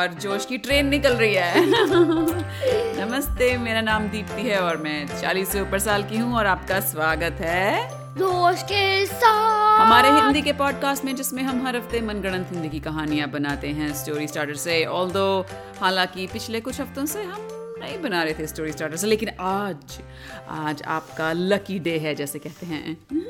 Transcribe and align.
और 0.00 0.08
जोश 0.08 0.46
की 0.46 0.58
ट्रेन 0.58 0.86
निकल 0.86 1.12
रही 1.12 1.34
है। 1.34 1.52
नमस्ते 3.00 3.58
मेरा 3.58 3.80
नाम 3.80 4.08
दीप्ति 4.08 4.42
है 4.42 4.60
और 4.62 4.76
मैं 4.76 5.20
40 5.22 5.44
से 5.44 5.60
ऊपर 5.60 5.78
साल 5.78 6.02
की 6.02 6.16
हूँ 6.16 6.36
और 6.36 6.46
आपका 6.46 6.80
स्वागत 6.80 7.36
है 7.40 7.90
दोस्त 8.18 8.64
के 8.64 9.06
साथ। 9.06 9.80
हमारे 9.80 10.10
हिंदी 10.10 10.42
के 10.42 10.52
पॉडकास्ट 10.52 11.04
में 11.04 11.16
जिसमें 11.16 11.42
हम 11.42 11.66
हर 11.66 11.76
हफ़्ते 11.76 12.00
मनगढ़ंत 12.00 12.48
हिंदी 12.52 12.68
की 12.68 12.80
कहानियाँ 12.80 13.28
बनाते 13.28 13.68
हैं 13.68 13.94
स्टोरी 13.94 14.28
स्टार्टर 14.28 14.54
से। 14.54 14.84
ऑल 14.84 15.44
हालाँकि 15.80 16.26
पिछले 16.26 16.60
कुछ 16.60 16.80
हफ्तों 16.80 17.06
से 17.06 17.22
हम 17.22 17.48
नहीं 17.52 18.02
बना 18.02 18.22
रहे 18.22 18.34
थे 18.34 18.46
स्टोरी 18.46 18.72
स्टार्टर 18.72 18.96
से 18.96 19.06
लेकिन 19.06 19.28
आज 19.40 20.00
आज 20.48 20.82
आपका 20.82 21.32
लकी 21.32 21.78
डे 21.78 21.98
है 21.98 22.14
जैसे 22.14 22.38
कहते 22.38 22.66
हैं। 22.66 23.06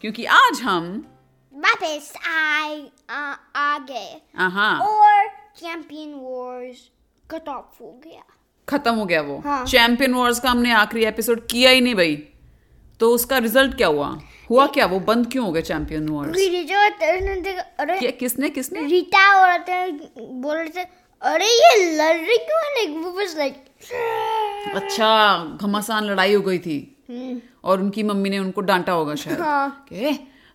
क्योंकि 0.00 0.24
आज 0.24 0.60
हम 0.60 1.04
वापस 1.54 2.12
आए 2.28 2.82
आ, 3.10 3.34
आ 3.56 3.78
गए 3.78 4.22
और 4.80 5.33
चैंपियन 5.56 6.14
वॉर्स 6.14 6.78
कट 7.30 7.48
ऑफ़ 7.48 7.82
हो 7.82 8.00
गया। 8.04 8.22
खत्म 8.68 8.94
हो 8.94 9.04
गया 9.04 9.20
वो। 9.20 9.42
चैंपियन 9.46 10.12
हाँ। 10.14 10.20
वॉर्स 10.20 10.40
का 10.40 10.50
हमने 10.50 10.72
आखिरी 10.72 11.04
एपिसोड 11.04 11.46
किया 11.46 11.70
ही 11.70 11.80
नहीं 11.80 11.94
भाई। 11.94 12.16
तो 13.00 13.10
उसका 13.10 13.38
रिज़ल्ट 13.38 13.76
क्या 13.76 13.88
हुआ? 13.88 14.08
हुआ 14.50 14.66
क्या? 14.66 14.86
वो 14.86 14.98
बंद 15.00 15.30
क्यों 15.32 15.44
हो 15.46 15.52
गया 15.52 15.62
चैंपियन 15.62 16.08
वॉर्स 16.08 16.36
क्या 17.90 18.10
किसने 18.10 18.50
किसने? 18.50 18.80
रीटा 18.80 19.26
और 19.34 19.58
बोल 20.18 20.56
रहे 20.56 20.68
थे 20.68 20.86
अरे 21.22 21.46
ये 21.46 21.92
लड़ 21.96 22.16
रही 22.16 22.36
क्यों 22.38 22.60
है? 22.60 22.70
लाइक 22.74 23.04
वो 23.04 23.10
वाज 23.10 23.36
लाइक 23.38 23.64
अच्छा 24.74 25.44
घमासान 25.60 26.04
लड़ाई 26.04 26.34
हो 26.34 26.40
गई 26.40 26.58
थी। 26.58 26.76
और 27.64 27.80
उनकी 27.80 28.02
मम्मी 28.02 28.30
ने 28.30 28.38
उनको 28.38 28.60
डांटा 28.60 28.92
होगा 28.92 29.14
शायद। 29.14 29.40
हाँ। 29.40 29.86
के? 29.88 30.12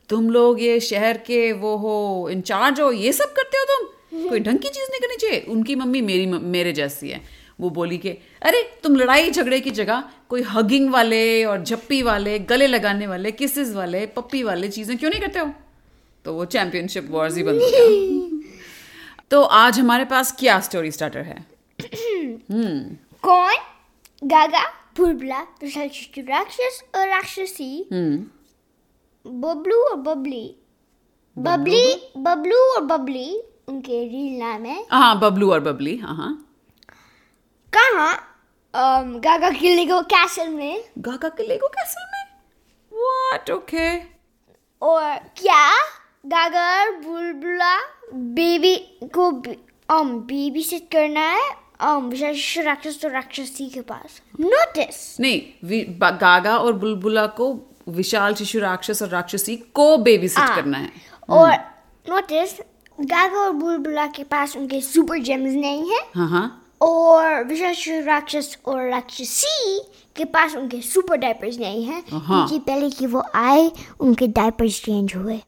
तुम 0.10 0.30
लोग 0.30 0.62
ये 0.62 0.80
शहर 0.80 1.18
के 1.18 1.52
वो 1.54 1.76
हो 1.78 2.28
इंचार्ज 2.32 2.82
हो 2.82 2.92
ये 2.92 3.14
सब 3.14 3.34
करते 3.34 3.58
हो 3.58 3.66
तुम? 3.66 3.88
कोई 4.14 4.40
ढंग 4.40 4.60
की 4.60 4.68
चीज़ 4.68 4.92
नहीं 4.92 5.00
करनी 5.00 5.16
चाहिए। 5.16 5.40
उनकी 5.40 5.76
मम्मी 5.76 6.02
मेरी 6.02 6.26
मेरे 6.26 6.72
जैसी 6.72 7.10
है। 7.10 7.40
वो 7.60 7.70
बोली 7.70 7.98
कि 7.98 8.10
अरे 8.42 8.72
तुम 8.84 8.96
लड़ाई 8.96 9.32
झगड़े 9.32 9.60
की 9.60 9.72
जगह 9.72 10.04
कोई 10.30 10.42
हगिंग 10.42 10.90
वाले 10.90 11.46
और 11.46 11.64
झप्पी 11.64 12.02
वाले 12.02 12.40
गले 12.40 12.68
लगाने 12.68 13.08
वाले 13.08 13.32
किसेस 13.32 13.74
वाले 13.74 14.06
पप्पी 14.06 14.44
वाले 14.44 14.70
चीज़ें 14.70 14.98
क्यों 14.98 15.10
नहीं 15.10 15.22
करते 15.22 15.40
हो? 15.40 15.52
तो 16.26 16.34
वो 16.34 16.46
चैंपियनशिप 16.46 17.08
वॉर्स 17.12 17.36
ही 17.36 17.42
हो 17.42 17.52
गया। 17.54 18.40
तो 19.32 19.42
आज 19.42 19.80
हमारे 19.80 20.06
पास 20.06 20.36
क्या 20.40 20.60
स्टोरी 20.60 20.92
स्टार्टर 20.92 21.20
है? 21.20 21.46
कौन? 23.22 23.56
गागा 24.24 24.70
बुलबुला 24.98 25.40
राक्षस 26.20 26.84
और 26.96 27.08
राक्षसी। 27.08 27.90
हम्म। 27.94 28.28
बबलू 29.42 29.76
और 29.76 29.96
बबली। 29.96 30.56
बबली? 31.38 32.12
बबलू 32.18 32.58
और 32.58 32.82
बबली। 32.82 33.44
उनके 33.70 34.04
रियल 34.08 34.40
नाम 34.40 34.66
है। 34.66 34.86
हाँ 34.92 35.20
बबलू 35.20 35.52
और 35.52 35.60
बबली 35.60 35.98
हाँ 35.98 36.16
हाँ। 36.16 36.34
कहाँ 37.74 38.14
um, 38.74 39.24
गागा 39.24 39.50
के 39.50 39.76
लेगो 39.76 40.02
कैसल 40.02 40.50
में? 40.50 40.84
गागा 40.98 41.30
के 41.30 41.48
लेगो 41.48 41.68
कैसल 41.68 42.06
में? 42.14 42.24
व्हाट 42.94 43.52
ओके 43.52 43.88
और 44.82 45.16
क्या? 45.38 45.72
गागा 46.26 46.66
और 46.80 46.92
बुलबुला 46.96 47.78
बेबी 48.14 48.76
को 49.04 49.30
um, 49.92 50.10
बेबी 50.28 50.64
सिट 50.64 50.88
करना 50.92 51.22
है? 51.22 51.50
Um, 51.84 52.14
राक्षस 52.58 53.06
और 53.06 53.12
राक्षसी 53.12 53.70
के 53.70 53.82
पास। 53.82 54.22
नोटिस 54.40 55.20
नहीं 55.20 55.84
गागा 56.22 56.58
और 56.58 56.74
बुलबुला 56.74 57.26
को 57.28 57.54
विशाल 57.88 58.36
शिशु 58.36 58.60
राक्षस 58.60 59.02
और 59.02 59.10
राक्षसी 59.10 59.56
को 59.56 59.98
बेबी 59.98 60.28
सिट 60.28 60.40
हाँ। 60.40 60.56
करना 60.56 60.78
है। 60.78 60.92
और 61.30 61.54
नोटिस 62.10 62.60
गागा 63.00 63.40
और 63.40 63.52
बुलबुला 63.52 64.06
के 64.16 64.24
पास 64.24 64.56
उनके 64.58 64.82
सुपर 64.82 65.18
जेम्स 65.24 65.54
नहीं 65.54 65.92
है 65.92 66.50
और 66.82 67.44
विशेष 67.44 67.88
राक्षस 68.06 68.58
और 68.66 68.90
राक्षसी 68.90 69.80
के 70.16 70.26
पास 70.26 70.56
उनके 70.56 70.82
सुपर 70.82 71.18
डायपर्स 71.18 71.58
नहीं 71.60 71.84
है 71.86 72.04
हाँ। 72.12 72.48
क्योंकि 72.48 72.60
पहले 72.72 72.90
कि 72.90 73.06
वो 73.06 73.24
आए 73.36 73.72
उनके 74.00 74.28
डायपर्स 74.28 74.82
चेंज 74.84 75.16
हुए 75.16 75.40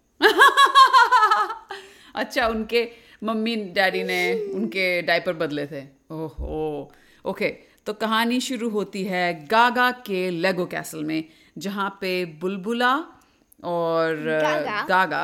अच्छा 2.16 2.48
उनके 2.48 2.88
मम्मी 3.24 3.56
डैडी 3.76 4.04
ने 4.04 4.22
उनके 4.54 5.02
डायपर 5.02 5.34
बदले 5.34 5.66
थे। 5.68 5.82
ओहो। 6.12 6.92
ओके 7.26 7.48
तो 7.86 7.94
कहानी 7.94 8.40
शुरू 8.40 8.70
होती 8.70 9.04
है 9.04 9.34
गागा 9.48 9.90
के 10.08 10.30
लेगो 10.30 10.66
कैसल 10.66 11.04
में 11.04 11.24
जहाँ 11.58 11.90
पे 12.02 12.14
बुलबुला 12.42 12.94
और 13.64 14.16
गागा। 14.44 14.86
गागा 14.90 15.24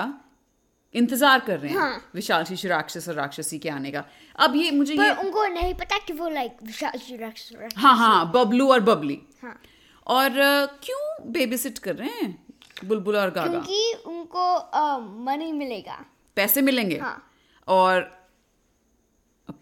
इंतज़ार 0.96 1.40
कर 1.40 1.59
रहे 1.59 1.72
हैं 1.72 1.80
हाँ। 1.80 2.12
विशाल 2.16 2.44
शिशु 2.46 2.68
राक्षस 2.68 3.08
और 3.09 3.16
राक्षसी 3.16 3.59
के 3.59 3.70
आने 3.70 3.92
का। 3.92 4.03
अब 4.40 4.56
ये 4.56 4.72
मुझे 4.72 4.96
पर 4.98 5.03
ये 5.03 5.14
उनको 5.16 5.46
नहीं 5.48 5.74
पता 5.75 5.98
कि 5.98 6.14
वो 6.14 6.30
लाइक 6.30 6.58
विशाल 6.64 7.18
राक्षस 7.20 7.56
और 7.56 7.70
हाँ 7.78 7.96
हाँ 7.98 8.31
बबलू 8.31 8.72
और 8.74 8.80
बबली। 8.81 9.20
हाँ। 9.44 9.59
और 10.08 10.30
क्यों 10.84 11.31
बेबी 11.31 11.58
सिट 11.58 11.78
कर 11.80 11.96
रहे 11.96 12.09
हैं 12.12 12.36
बुलबुल 12.86 13.16
और 13.18 13.30
गागा? 13.31 13.50
क्योंकि 13.50 13.94
उनको 14.08 15.25
मनी 15.25 15.52
मिलेगा। 15.53 16.03
पैसे 16.38 16.62
मिलेंगे? 16.62 16.98
हाँ। 16.98 17.31
और 17.68 18.02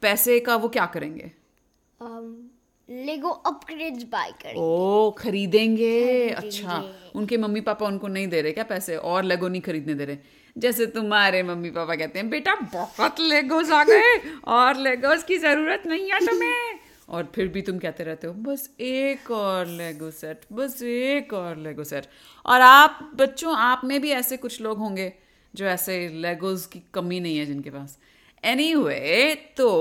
पैसे 0.02 0.40
का 0.40 0.56
वो 0.56 0.70
क्या 0.70 0.86
करेंगे? 0.88 1.32
लेगो 2.90 3.30
अपग्रेड्स 3.30 4.04
बाय 4.04 4.32
करेंगे 4.32 4.62
ओ 4.62 5.12
खरीदेंगे। 5.12 6.30
अच्छा 6.30 6.84
उनके 7.16 7.38
मम्मी 7.38 7.62
पापा 7.62 7.86
उनको 7.86 8.08
नहीं 8.08 8.28
दे 8.28 8.42
रहे 8.42 8.52
क्या 8.52 8.64
पैसे? 8.64 8.96
और 8.96 9.24
लेगो 9.24 9.48
नहीं 9.48 9.62
खरीदने 9.62 9.94
दे 9.94 10.06
रहे। 10.06 10.18
जैसे 10.56 10.86
तुम्हारे 10.88 11.42
मम्मी 11.44 11.70
पापा 11.72 11.96
कहते 11.96 12.20
हैं 12.20 12.30
बेटा 12.30 12.56
बहुत 12.64 13.20
लेगोस 13.20 13.72
आ 13.72 13.84
गए 13.84 14.18
और 14.48 14.78
लेगोस 14.78 15.24
की 15.24 15.38
ज़रूरत 15.38 15.84
नहीं 15.88 16.12
है 16.12 16.20
तुम्हें। 16.26 16.80
और 17.10 17.32
फिर 17.36 17.48
भी 17.48 17.62
तुम 17.62 17.80
कहते 17.80 18.04
रहते 18.04 18.28
हो 18.28 18.34
बस 18.34 18.70
एक 18.82 19.32
और 19.32 19.66
लेगो 19.68 20.12
सेट 20.12 20.46
बस 20.52 20.82
एक 20.84 21.34
और 21.34 21.58
लेगो 21.58 21.84
सेट 21.84 22.06
और 22.46 22.62
आप 22.62 23.00
बच्चों 23.16 23.56
आप 23.58 23.82
में 23.86 24.00
भी 24.02 24.12
ऐसे 24.12 24.38
कुछ 24.38 24.62
लोग 24.62 24.78
होंगे 24.78 25.12
जो 25.54 25.66
ऐसे 25.66 26.08
लेगोस 26.22 26.66
की 26.66 26.82
कमी 26.94 27.20
नहीं 27.20 27.38
है 27.38 27.46
जिनके 27.46 27.70
पास। 27.70 27.98
एनीवे 28.44 29.36
तो 29.58 29.72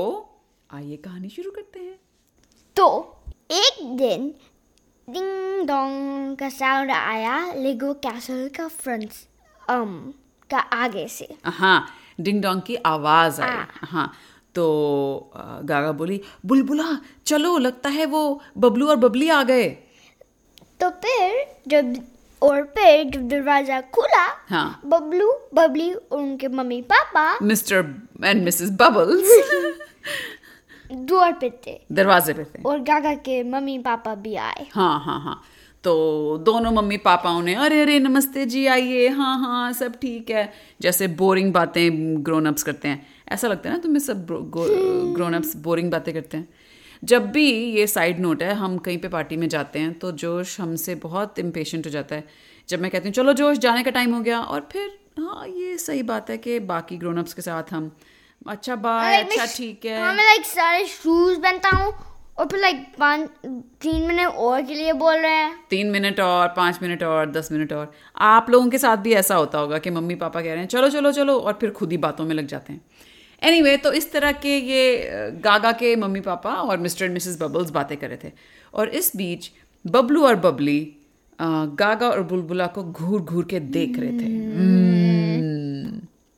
आइए 0.70 0.97
कहानी 0.97 1.28
शुरू 1.28 1.50
करते 1.50 1.81
हैं। 1.81 1.98
तो 2.77 2.87
एक 3.53 3.83
दिन 3.97 4.27
डिंग 5.09 5.67
डोंग 5.67 6.37
का 6.37 6.49
साउंड 6.49 6.91
आया 6.91 7.37
लेगो 7.55 7.93
कैसल 8.07 8.49
का 8.57 8.67
फ्रंट 8.69 9.11
um 9.71 9.93
का 10.51 10.59
आगे 10.59 11.07
से। 11.09 11.29
हाँ 11.45 11.87
डिंग 12.21 12.43
डोंग 12.43 12.61
की 12.62 12.77
आवाज़ 12.87 13.41
आई। 13.43 13.87
हाँ। 13.91 14.12
तो 14.55 14.65
गागा 15.65 15.93
बोली 15.93 16.21
बुलबुला 16.47 16.99
चलो 17.27 17.57
लगता 17.59 17.89
है 17.91 18.07
वो 18.07 18.23
बबलू 18.59 18.89
और 18.89 18.97
बबली 18.97 19.29
आ 19.29 19.43
गए। 19.43 19.69
तो 20.81 20.91
फिर 20.91 21.45
जब 21.69 21.95
और 22.43 22.62
फिर 22.77 23.05
जब 23.11 23.29
दरवाज़ा 23.29 23.81
खुला 23.95 24.27
हाँ। 24.49 24.81
बबलू 24.87 25.33
बबली 25.55 25.93
और 25.93 26.19
उनके 26.19 26.49
mummy 26.49 26.81
papa 26.93 27.27
mister 27.43 27.95
and 28.25 28.45
Mrs 28.45 28.71
bubbles 28.81 29.31
द्वार 30.97 31.32
पे 31.32 31.50
थे। 31.66 31.78
दरवाजे 31.93 32.32
पे 32.32 32.44
थे। 32.44 32.62
और 32.62 32.81
गागा 32.82 33.15
के 33.15 33.43
मम्मी 33.43 33.78
पापा 33.78 34.15
भी 34.15 34.34
आए। 34.37 34.66
हाँ 34.72 34.99
हाँ 35.00 35.21
हाँ। 35.21 35.41
तो 35.84 36.38
दोनों 36.38 36.71
मम्मी 36.72 36.97
पापाओं 36.97 37.43
ने 37.43 37.55
अरे 37.55 37.81
अरे 37.82 37.99
नमस्ते 37.99 38.44
जी 38.47 38.66
आइए। 38.66 39.09
हाँ 39.09 39.38
हाँ 39.38 39.72
सब 39.72 39.97
ठीक 39.97 40.31
है। 40.31 40.53
जैसे 40.81 41.09
बोरिंग 41.09 41.53
बातें 41.53 42.25
ग्रोन 42.25 42.47
अप्स 42.47 42.62
करते 42.62 42.88
हैं। 42.88 43.06
ऐसा 43.28 43.49
लगता 43.49 43.69
है 43.69 43.75
ना 43.77 43.82
तुम्हें 43.82 44.00
सब 44.00 44.27
ग्रोन 44.27 45.34
अप्स 45.34 45.56
बोरिंग 45.56 45.91
बातें 45.91 46.12
करते 46.15 46.37
हैं? 46.37 46.49
जब 47.03 47.31
भी 47.31 47.49
ये 47.76 47.87
साइड 47.87 48.21
नोट 48.21 48.43
है 48.43 48.55
हम 48.55 48.76
कहीं 48.78 48.99
पे 48.99 49.09
पार्टी 49.09 49.37
में 49.37 49.49
जाते 49.49 49.78
हैं 49.78 49.93
तो 49.99 50.12
जोश 50.15 50.59
हमसे 50.61 50.94
बहुत 50.94 51.38
इम्पेशेंट 51.38 51.87
हो 51.87 51.91
जाता 51.91 52.16
है। 52.16 52.25
जब 52.69 52.81
मैं 52.81 52.91
कहती 52.91 53.09
हूँ 53.09 53.15
चलो 53.15 53.32
जोश 53.32 53.59
जाने 53.59 53.82
का 53.82 53.91
टाइम 53.91 54.15
हो 54.15 54.21
गया। 54.21 54.41
और 54.41 54.69
फिर 54.72 54.91
हाँ 55.19 55.46
ये 55.49 55.76
सही 55.79 56.02
बात 56.02 56.31
है 56.31 56.38
कि 56.38 56.58
बाकी 56.61 56.96
ग्रोन 56.96 57.19
अप्स 57.19 57.35
के 57.35 57.43
साथ 57.43 57.73
हम 57.73 57.91
अच्छा 58.46 58.75
बाय 58.76 59.17
अच्छा 59.17 59.44
ठीक 59.46 59.85
है। 59.85 59.99
हाँ 59.99 60.12
मैं 60.14 60.25
लाइक 60.25 60.44
सारे 60.46 60.85
शूज़ 60.87 61.38
पहनता 61.41 61.69
हूँ 61.69 61.93
और 62.38 62.46
फिर 62.46 62.61
लाइक 62.61 62.85
पाँच 62.99 63.29
तीन 63.82 64.06
मिनट 64.06 64.26
और 64.29 64.62
के 64.62 64.75
लिए 64.75 64.93
बोल 64.93 65.17
रहे 65.17 65.32
हैं। 65.32 65.55
तीन 65.70 65.91
मिनट 65.91 66.20
और 66.20 66.49
पाँच 66.49 66.79
मिनट 66.82 67.02
और 67.02 67.31
दस 67.31 67.49
मिनट 67.52 67.73
और। 67.73 67.93
आप 68.23 68.50
लोगों 68.50 68.69
के 68.70 68.79
साथ 68.79 68.96
भी 68.96 69.12
ऐसा 69.14 69.35
होता 69.35 69.58
होगा 69.58 69.79
कि 69.79 69.91
मम्मी 69.91 70.14
पापा 70.14 70.41
कह 70.41 70.50
रहे 70.50 70.58
हैं 70.58 70.67
चलो 70.67 70.88
चलो 70.88 71.12
चलो 71.12 71.38
और 71.38 71.58
फिर 71.61 71.70
खुद 71.70 71.91
ही 71.91 71.99
बातों 71.99 72.25
में 72.25 72.35
लग 72.35 72.46
जाते 72.46 72.73
हैं। 72.73 72.81
एनीवे 73.43 73.70
anyway, 73.70 73.85
तो 73.85 73.93
इस 73.93 74.12
तरह 74.12 74.32
के 74.32 74.56
ये 74.58 75.31
गागा 75.44 75.73
के 75.73 75.94
मम्मी 75.96 76.20
पापा 76.20 76.55
और 76.55 76.79
मिस्टर 76.79 77.05
एंड 77.05 77.14
मिसेस 77.14 77.41
बबल्स 77.41 77.70
बातें 77.70 77.96
कर 77.96 78.08
रहे 78.08 78.19
थे। 78.25 78.32
और 78.75 78.88
इस 78.88 79.17
बीच 79.17 79.50
बबलू 79.85 80.26
और 80.26 80.37
बबली 80.37 80.81
गागा 81.38 82.08
और 82.08 82.23
बुलबुला 82.23 82.67
को 82.67 82.82
घूर 82.85 83.20
घूर 83.20 83.44
के 83.44 83.61
देख 83.61 83.99
रहे 83.99 84.11
थे। 84.11 84.29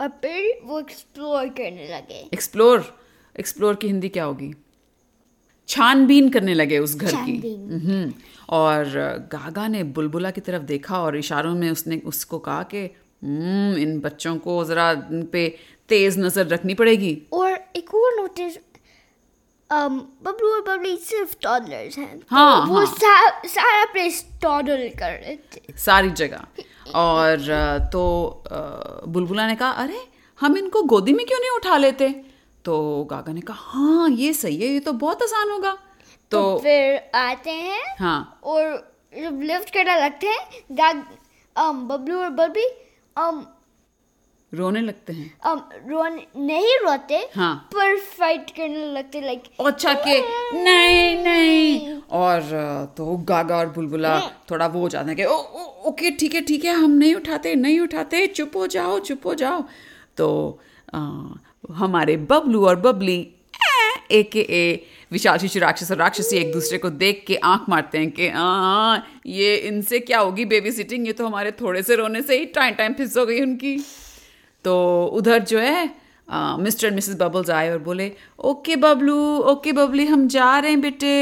और 0.01 0.09
फिर 0.09 0.61
वो 0.65 0.81
एक्सप्लोर 0.81 1.49
करने 1.49 1.95
लगे। 1.95 2.31
एक्सप्लोर 2.35 3.01
एक्सप्लोर 3.41 3.75
की 3.75 3.87
हिंदी 3.87 4.09
क्या 4.09 4.25
होगी? 4.25 4.55
छानबीन 5.69 6.29
करने 6.29 6.55
लगे 6.55 6.79
उस 6.79 6.97
घर 6.97 7.13
की। 7.13 7.55
हम्म, 7.55 8.15
और 8.49 8.85
गागा 9.33 9.69
ने 9.69 9.85
बुलबुला 9.85 10.31
की 10.31 10.41
तरफ़ 10.41 10.63
देखा 10.63 11.03
और 11.03 11.17
इशारों 11.17 11.55
में 11.55 11.71
उसने 11.71 12.03
उसको 12.05 12.39
कहा 12.39 12.63
कि 12.63 12.79
"हम्म, 13.25 13.77
इन 13.79 14.01
बच्चों 14.01 14.37
को 14.37 14.65
जरा 14.65 14.91
इन 14.91 15.23
पे 15.33 15.57
तेज 15.89 16.19
नज़र 16.19 16.47
रखनी 16.47 16.75
पड़ेगी। 16.75 17.23
और 17.33 17.53
एक 17.77 17.95
और 17.95 18.13
नोटिस 18.15 18.57
um, 19.73 20.01
बबलू 20.23 20.49
और 20.49 20.61
बबली 20.61 20.97
सिर्फ़ 20.97 21.37
टॉडलर्स 21.43 21.99
हैं। 21.99 22.23
हाँ, 22.29 22.67
तो 22.67 22.73
वो 22.73 22.79
हाँ। 22.79 22.87
सा, 22.87 23.31
सारा 23.47 23.85
प्लेस 23.85 24.27
टॉडल 24.43 24.89
कर 24.89 25.11
रहे 25.11 25.37
थे। 25.37 25.61
सारी 25.77 26.11
जगह। 26.11 26.47
और 26.95 27.89
तो 27.93 28.03
बुलबुला 29.09 29.47
ने 29.47 29.55
कहा 29.55 29.71
अरे 29.71 30.01
हम 30.41 30.57
इनको 30.59 30.83
गोदी 30.83 31.13
में 31.13 31.25
क्यों 31.27 31.39
नहीं 31.39 31.51
उठा 31.51 31.77
लेते? 31.77 32.09
तो 32.65 33.05
गागा 33.11 33.33
ने 33.33 33.41
कहा 33.41 33.57
हाँ 33.59 34.09
ये 34.11 34.33
सही 34.33 34.57
है 34.57 34.69
ये 34.69 34.81
तो 34.81 34.93
बहुत 34.93 35.23
आसान 35.23 35.51
होगा। 35.51 35.73
तो 36.31 36.41
तो 36.43 36.59
फिर 36.59 37.11
आते 37.15 37.51
हैं 37.51 37.97
हाँ। 38.01 38.41
और 38.45 38.63
जब 39.21 39.41
लिफ्ट 39.43 39.71
करने 39.71 40.01
लगते 40.01 40.27
हैं 40.27 40.65
गाग 40.73 41.05
बबलू 41.57 42.19
और 42.19 42.31
um, 43.17 43.45
रोने 44.57 44.81
लगते 44.81 45.13
हैं। 45.13 45.27
um, 45.51 45.61
रोन 45.91 46.21
नहीं 46.47 46.77
रोते 46.85 47.19
हाँ। 47.37 47.55
पर 47.75 47.97
फाइट 48.19 48.51
करने 48.57 48.87
लगते 48.93 49.21
लाइक 49.21 49.43
अच्छा 49.67 49.93
के 50.07 50.19
नहीं 50.63 51.17
नहीं। 51.25 51.93
और 52.21 52.41
तो 52.97 53.17
गागा 53.29 53.57
और 53.59 53.69
बुलबुला 53.77 54.19
थोड़ा 54.51 54.67
वो 54.67 54.81
हो 54.81 54.89
जाते 54.89 55.09
हैं 55.11 55.17
कि 55.17 55.25
ओ, 55.25 55.37
ओ 55.37 55.89
ओके 55.89 56.11
ठीक 56.21 56.35
है 56.35 56.41
ठीक 56.51 56.65
है 56.65 56.75
हम 56.75 56.91
नहीं 56.91 57.15
उठाते 57.15 57.55
नहीं 57.55 57.81
उठाते 57.81 58.27
चुप 58.27 58.57
हो 58.57 58.67
जाओ 58.77 58.99
चुप 59.09 59.27
हो 59.27 59.35
जाओ। 59.45 59.65
तो 60.17 60.29
अ, 60.95 60.99
हमारे 61.75 62.17
बबलू 62.31 62.67
और 62.67 62.77
बबली 62.81 63.19
ए 64.13 64.23
के 64.33 64.41
ए 64.41 64.87
विशाल 65.13 65.39
शिशु 65.39 65.59
राक्षस 65.61 65.91
और 65.91 65.97
राक्षसी 65.97 66.37
एक 66.37 66.53
दूसरे 66.53 66.79
को 66.79 66.91
देख 66.91 67.25
के 67.27 67.37
आँख 67.51 67.69
मारते 67.69 67.99
हैं 67.99 68.11
कि 68.11 68.29
आ, 68.29 68.99
ये 69.27 69.55
इनसे 69.71 69.99
क्या 70.01 70.19
होगी 70.19 70.45
बेबी 70.45 70.73
सिटिंग 70.73 71.07
ये 71.07 71.13
तो 71.13 71.27
हमारे 71.27 71.51
थोड़े 71.61 71.83
से 71.83 71.97
रोने 71.97 72.23
से 72.23 72.39
ही 72.39 72.45
टाइम 72.59 72.75
टाइम 72.75 72.93
फिस 72.95 73.17
हो 73.17 73.25
गई 73.27 73.41
उनकी। 73.41 73.77
तो 74.67 74.75
उधर 75.15 75.43
जो 75.51 75.59
है 75.61 75.85
मिस्टर 76.61 76.87
एंड 76.87 76.95
मिसेस 76.95 77.17
बबल्स 77.21 77.51
आए 77.51 77.71
और 77.71 77.79
बोले 77.83 78.11
ओके 78.51 78.77
बबलू 78.77 79.19
ओके 79.53 79.73
बबली 79.73 80.07
हम 80.07 80.27
जा 80.29 80.59
रहे 80.59 80.71
हैं 80.71 80.81
बेटे। 80.81 81.15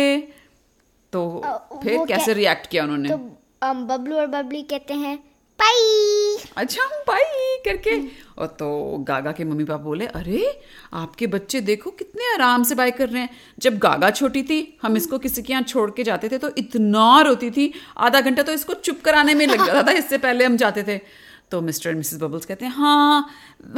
तो 1.13 1.21
अ, 1.39 1.79
फिर 1.83 2.05
कैसे 2.07 2.33
रिएक्ट 2.35 2.67
किया 2.67 2.85
उन्होंने? 2.85 3.09
तो 3.09 3.75
बबलू 3.87 4.17
और 4.17 4.27
बबली 4.29 4.63
कहते 4.71 4.95
हैं 4.95 5.17
बाई! 5.59 6.37
अच्छा 6.57 6.85
बाई! 7.09 7.57
करके। 7.65 7.93
और 8.39 8.47
तो 8.59 8.69
गागा 9.09 9.33
के 9.33 9.45
मम्मी 9.45 9.65
पापा 9.65 9.83
बोले 9.83 10.07
अरे 10.19 10.43
आपके 10.93 11.27
बच्चे 11.35 11.61
देखो 11.69 11.91
कितने 11.91 12.33
आराम 12.33 12.63
से 12.63 12.75
बाय 12.75 12.91
कर 12.91 13.09
रहे 13.09 13.23
हैं। 13.23 13.31
जब 13.59 13.79
गागा 13.79 14.11
छोटी 14.11 14.43
थी 14.43 14.59
हम 14.83 14.97
इसको 14.97 15.19
किसी 15.19 15.43
के 15.43 15.53
यहाँ 15.53 15.63
छोड़ 15.65 15.91
के 15.91 16.05
जाते 16.05 16.29
थे 16.29 16.39
तो 16.39 16.51
इतना 16.59 17.21
रोती 17.27 17.51
थी 17.51 17.73
आधा 17.99 18.21
घंटा 18.21 18.43
तो 18.43 18.53
इसको 18.53 18.75
चुप 18.89 19.01
कराने 19.05 19.35
में 19.35 19.47
लग 19.47 19.67
जाता 19.67 19.83
था 19.83 19.93
इससे 19.99 20.19
पहले 20.19 20.45
हम 20.45 20.57
जाते 20.57 20.83
थे। 20.89 21.01
तो 21.51 21.61
मिस्टर 21.61 21.91
एंड 21.91 21.99
मिसेस 21.99 22.21
बबल्स 22.21 22.45
कहते 22.47 22.65
हैं 22.65 22.73
हाँ 22.73 23.29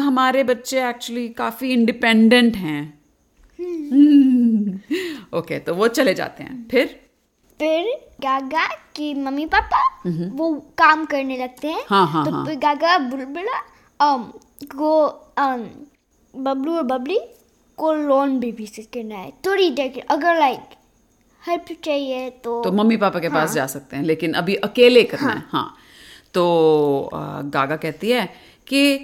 हमारे 0.00 0.42
बच्चे 0.44 0.88
एक्चुअली 0.88 1.28
काफ़ी 1.28 1.72
इंडिपेंडेंट 1.72 2.56
हैं. 2.56 2.82
ओके 5.34 5.58
तो 5.58 5.74
वो 5.74 5.88
चले 5.88 6.14
जाते 6.14 6.44
हैं। 6.44 6.66
फिर? 6.68 6.86
फिर 7.60 7.86
गागा 8.20 8.66
की 8.96 9.12
मम्मी 9.14 9.46
पापा 9.46 9.82
वो 10.36 10.52
काम 10.78 11.04
करने 11.04 11.36
लगते 11.38 11.68
हैं। 11.68 11.84
हाँ, 11.88 12.06
हाँ, 12.06 12.24
तो 12.24 12.30
हाँ। 12.30 12.44
फिर 12.46 12.58
गागा 12.58 12.98
बुलबुला 12.98 13.60
को 14.74 14.90
बबलू 16.34 16.76
और 16.76 16.82
बबली 16.82 17.18
को 17.78 17.92
लोन 17.92 18.38
बेबी 18.40 18.66
सिट 18.66 18.86
करना 18.94 19.14
है। 19.14 19.32
थोड़ी 19.46 19.70
देर 19.70 19.88
के 19.88 20.00
अगर 20.00 20.38
लाइक 20.38 20.74
हेल्प 21.42 21.64
चाहिए 21.84 22.28
तो 22.44 22.62
तो 22.64 22.72
मम्मी 22.72 22.96
पापा 22.96 23.20
के 23.20 23.26
हाँ. 23.26 23.40
पास 23.40 23.52
जा 23.54 23.66
सकते 23.66 23.96
हैं 23.96 24.04
लेकिन 24.04 24.32
अभी 24.34 24.54
अकेले 24.54 25.02
करना 25.04 25.26
हाँ. 25.26 25.34
है। 25.34 25.44
हाँ। 25.50 25.76
तो 26.36 27.10
गागा 27.44 27.76
कहती 27.76 28.10
है 28.10 28.34
कि 28.66 28.98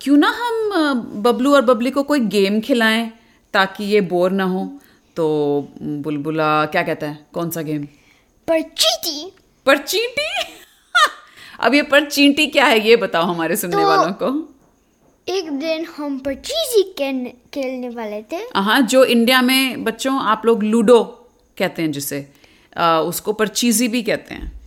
क्यों 0.00 0.16
ना 0.16 0.28
हम 0.28 1.00
बबलू 1.22 1.54
और 1.54 1.62
बबली 1.62 1.90
को 1.90 2.02
कोई 2.02 2.20
गेम 2.20 2.60
खिलाएँ 2.60 3.12
ताकि 3.52 3.84
ये 3.84 4.00
बोर 4.00 4.30
ना 4.30 4.44
हो? 4.44 4.78
तो 5.16 5.24
बुलबुला 5.82 6.66
क्या 6.66 6.82
कहता 6.82 7.06
है? 7.06 7.26
कौन 7.34 7.50
सा 7.50 7.62
गेम? 7.62 7.84
पर 8.48 8.60
चीटी 8.60 9.32
पर 9.66 9.78
चींटी 9.78 10.52
अब 11.60 11.74
ये 11.74 11.82
पर 11.82 12.10
चींटी 12.10 12.46
क्या 12.46 12.64
है 12.64 12.88
ये 12.88 12.96
बताओ 12.96 13.22
हमारे 13.22 13.56
सुनने 13.56 13.76
तो- 13.76 13.84
वालों 13.84 14.12
को। 14.12 14.54
एक 15.28 15.50
दिन 15.50 15.84
हम 15.84 16.18
परचीजी 16.18 16.82
खेलने 17.54 17.88
वाले 17.88 18.22
थे। 18.22 18.36
हाँ 18.56 18.80
जो 18.80 19.04
इंडिया 19.04 19.42
में 19.42 19.84
बच्चों 19.84 20.20
आप 20.20 20.42
लोग 20.44 20.62
लूडो 20.62 21.04
कहते 21.58 21.82
हैं 21.82 21.92
जिसे। 21.92 22.32
अ, 22.76 23.02
उसको 23.06 23.32
परचीजी 23.32 23.88
भी 23.88 24.02
कहते 24.02 24.34
हैं। 24.34 24.60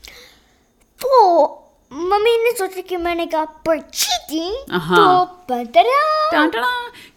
तो 1.02 1.63
मम्मी 1.94 2.32
ने 2.44 2.52
सोचा 2.52 2.82
कि 2.82 2.98
मैंने 2.98 3.26
कहा 3.26 3.44
पर 3.46 3.80
चीटी 3.80 4.66
हाँ। 4.72 4.98
तो 4.98 5.26
पतरा 5.50 6.32
टांटड़ा। 6.32 6.68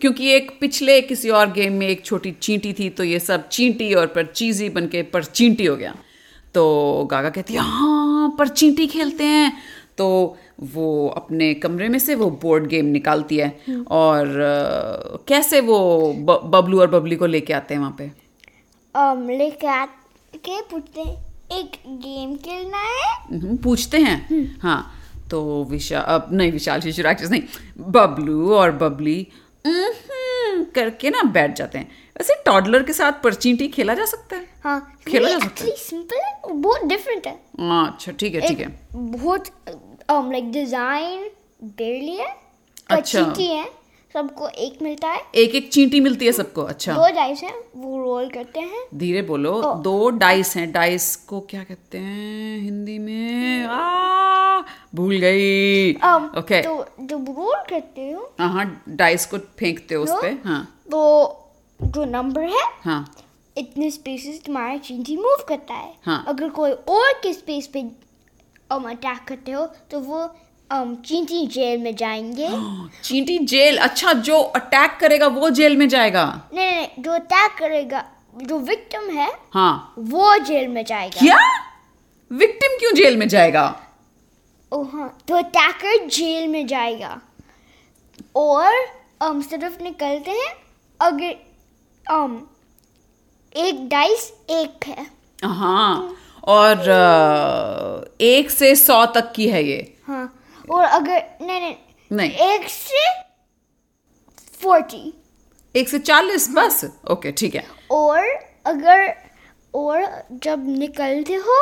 क्योंकि 0.01 0.33
एक 0.33 0.59
पिछले 0.61 1.01
किसी 1.01 1.31
और 1.31 1.51
गेम 1.53 1.73
में 1.73 1.89
एक 1.89 2.05
छोटी 2.05 2.33
चींटी 2.33 2.73
थी 2.73 2.89
तो 2.91 3.05
ये 3.05 3.19
सब 3.21 3.49
चींटी 3.49 3.95
और 3.95 4.07
पर 4.07 4.27
चीजी 4.27 4.69
बन 4.69 4.87
के 4.87 5.03
पर 5.03 5.25
चींटी 5.25 5.67
हो 5.67 5.77
गया। 5.77 5.95
तो 6.55 7.09
गागा 7.11 7.31
कहती 7.31 7.55
है 7.55 7.61
हाँ 7.61 8.35
पर 8.39 8.49
चींटी 8.49 8.87
खेलते 8.87 9.25
हैं। 9.25 9.53
तो 9.99 10.37
वो 10.61 11.09
अपने 11.09 11.55
कमरे 11.55 11.89
में 11.89 11.99
से 11.99 12.15
वो 12.15 12.31
बोर्ड 12.31 12.67
गेम 12.67 12.87
निकालती 12.87 13.37
है 13.37 13.49
और 13.91 14.27
अ, 14.27 15.17
कैसे 15.29 15.61
वो 15.61 15.79
ब, 16.13 16.41
बबलू 16.45 16.81
और 16.81 16.87
बबली 16.91 17.17
को 17.17 17.27
लेके 17.27 17.53
आते 17.53 17.75
हैं 17.75 17.81
वहाँ 17.81 17.95
पे? 17.99 18.11
um, 18.95 19.31
लेके 19.39 19.67
आके 19.67 20.61
पूछते 20.61 21.01
एक 21.59 21.77
गेम 21.89 22.37
खेलना 22.37 22.79
है 22.79 22.85
हम्म, 22.85 22.96
पूछते 23.33 23.99
हैं। 23.99 24.59
हाँ 24.63 24.81
तो 25.31 25.43
विशाल 25.71 26.03
अब 26.05 26.29
नहीं 26.33 26.53
विशाल 26.53 26.81
शिशु 26.81 27.03
राक्षस 27.03 27.31
नहीं 27.31 27.43
बबलू 27.93 28.55
और 28.55 28.73
बबली 28.73 29.27
करके 30.75 31.11
ना 31.11 31.23
बैठ 31.33 31.57
जाते 31.57 31.79
हैं। 31.79 31.89
वैसे 32.17 32.35
टॉडलर 32.45 32.83
के 32.83 32.93
साथ 32.93 33.13
परचींटी 33.23 33.69
खेला 33.69 33.95
जा 33.95 34.05
सकता 34.05 34.37
है। 34.37 34.47
हाँ 34.65 34.99
खेला 35.09 35.29
जा 35.29 35.39
सकता 35.39 35.65
है। 35.65 35.71
सिंपल 35.79 36.17
है 36.17 36.53
बहुत 36.53 36.85
डिफरेंट 36.85 37.27
है। 37.27 37.35
हाँ 37.61 37.87
अच्छा 37.87 38.13
ठीक 38.13 38.35
है 38.35 38.49
ठीक 38.49 38.61
है। 38.61 38.69
बहुत 38.95 39.49
लाइक 40.11 40.51
डिज़ाइन 40.53 41.29
बेरली 41.65 42.17
है 42.17 42.29
अच्छा। 42.91 43.33
है। 43.39 43.65
सबको 44.17 44.49
एक 44.49 44.79
मिलता 44.83 45.09
है। 45.09 45.21
एक 45.35 45.55
एक 45.55 45.69
चींटी 45.73 45.99
मिलती 46.01 46.27
है 46.27 46.33
सबको 46.33 46.63
अच्छा। 46.65 46.93
दो 46.95 47.09
डाइस 47.15 47.43
हैं 47.43 47.53
वो 47.77 47.97
रोल 48.05 48.29
करते 48.31 48.61
हैं। 48.61 48.85
धीरे 48.95 49.23
बोलो 49.23 49.53
दो 49.85 50.09
डाइस 50.11 50.55
हैं 50.57 50.71
डाइस 50.73 51.15
को 51.29 51.41
क्या 51.51 51.65
कहते 51.65 51.99
हैं 51.99 52.61
हिंदी 52.61 52.99
में? 52.99 53.65
आ 53.65 54.61
भूल 54.95 55.17
गई। 55.19 55.93
um, 55.95 56.25
ओके 56.39 56.63
तो 56.63 56.87
जब 57.01 57.29
रोल 57.39 57.63
करते 57.71 58.11
हो 58.11 58.23
हाँ 58.39 58.49
हाँ 58.53 58.65
डाइस 58.89 59.27
को 59.27 59.39
फेंकते 59.59 59.95
हो 59.95 60.03
उस 60.05 60.11
नो? 60.11 60.21
पे 60.23 60.29
हाँ। 60.45 60.63
तो 60.91 61.03
जो 61.81 62.05
नंबर 62.07 62.49
है 62.55 62.65
हाँ। 62.85 63.05
इतने 63.57 63.91
स्पेसेस 63.91 64.43
तुम्हारा 64.47 64.77
चींटी 64.79 65.17
मूव 65.17 65.45
करता 65.49 65.75
है। 65.75 65.95
हाँ। 66.07 66.25
अगर 66.29 66.49
कोई 66.51 66.71
और 66.71 67.13
के 67.23 67.33
स्पेस 67.33 67.67
पे 67.67 67.83
um, 67.83 68.87
अटैक 68.87 69.25
करते 69.29 69.53
हो 69.53 69.67
तो 69.91 70.01
वो 70.01 70.23
um, 70.25 70.35
चींटी 70.73 71.47
जेल 71.47 71.81
में 71.81 71.95
जाएँगे। 71.97 72.49
चींटी 73.05 73.39
जेल 73.39 73.77
अच्छा 73.79 74.13
जो 74.13 74.41
अटैक 74.41 74.97
करेगा 75.01 75.27
वो 75.27 75.51
जेल 75.51 75.77
में 75.77 75.89
जाएगा। 75.89 76.25
नहीं 76.55 76.67
नहीं 76.73 77.03
जो 77.03 77.13
अटैक 77.13 77.53
करेगा 77.59 78.05
जो 78.37 78.59
विक्टिम 78.59 79.11
है 79.11 79.31
हाँ। 79.55 79.95
वो 79.99 80.37
जेल 80.39 80.69
में 80.69 80.85
जाएगा। 80.85 81.21
क्या? 81.21 81.37
विक्टिम 82.31 82.79
क्यों 82.79 82.93
जेल 82.95 83.17
में 83.17 83.29
जाएगा? 83.29 83.65
ओ 84.73 84.83
हाँ 84.83 85.19
तो 85.29 85.35
अटैकर 85.35 86.07
जेल 86.07 86.49
में 86.49 86.67
जाएगा। 86.67 87.21
और 88.37 88.73
um, 89.23 89.43
सिर्फ़ 89.43 89.83
निकलते 89.83 90.31
हैं 90.31 90.53
अगर 91.01 91.35
um, 92.07 92.37
एक 93.57 93.89
डाइस 93.89 94.33
एक 94.51 94.87
है। 94.87 95.07
हाँ 95.45 96.17
और 96.45 96.89
अ, 96.89 98.15
एक 98.21 98.51
से 98.51 98.75
सौ 98.77 99.05
तक 99.07 99.33
की 99.37 99.49
है 99.49 99.65
ये। 99.65 99.97
हाँ 100.07 100.33
और 100.71 100.85
अगर 100.85 101.23
नहीं 101.43 101.61
नहीं 101.61 101.75
नहीं। 102.11 102.31
एक 102.31 102.69
से 102.71 103.05
फोर्टी 104.61 105.13
एक 105.75 105.89
से 105.89 105.99
चालीस 106.01 106.49
बस? 106.55 106.85
ओके 107.11 107.33
ठीक 107.33 107.55
है। 107.55 107.65
और 107.91 108.23
अगर 108.67 109.13
और 109.75 110.05
जब 110.43 110.69
निकलते 110.69 111.35
हो 111.37 111.61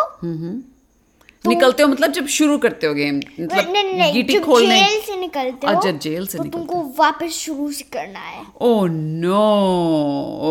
तो 1.44 1.50
निकलते 1.50 1.82
हो 1.82 1.88
मतलब 1.88 2.12
जब 2.12 2.26
शुरू 2.26 2.56
करते 2.58 2.86
हो 2.86 2.94
गेम 2.94 3.16
मतलब 3.16 3.72
नहीं 3.72 3.94
नहीं 3.94 4.12
गीटी 4.12 4.32
जब 4.32 4.44
खोलने। 4.44 4.78
जेल 4.80 5.00
से 5.00 5.16
निकलते 5.16 5.66
हो 5.66 5.72
अच्छा, 5.72 5.90
जेल 5.90 6.26
से 6.26 6.38
तो 6.38 6.44
निकलते 6.44 6.66
तुमको 6.66 6.94
वापस 6.98 7.32
शुरू 7.36 7.70
से 7.72 7.84
करना 7.92 8.20
है। 8.20 8.44
ओ 8.60 8.86
नो 8.86 9.42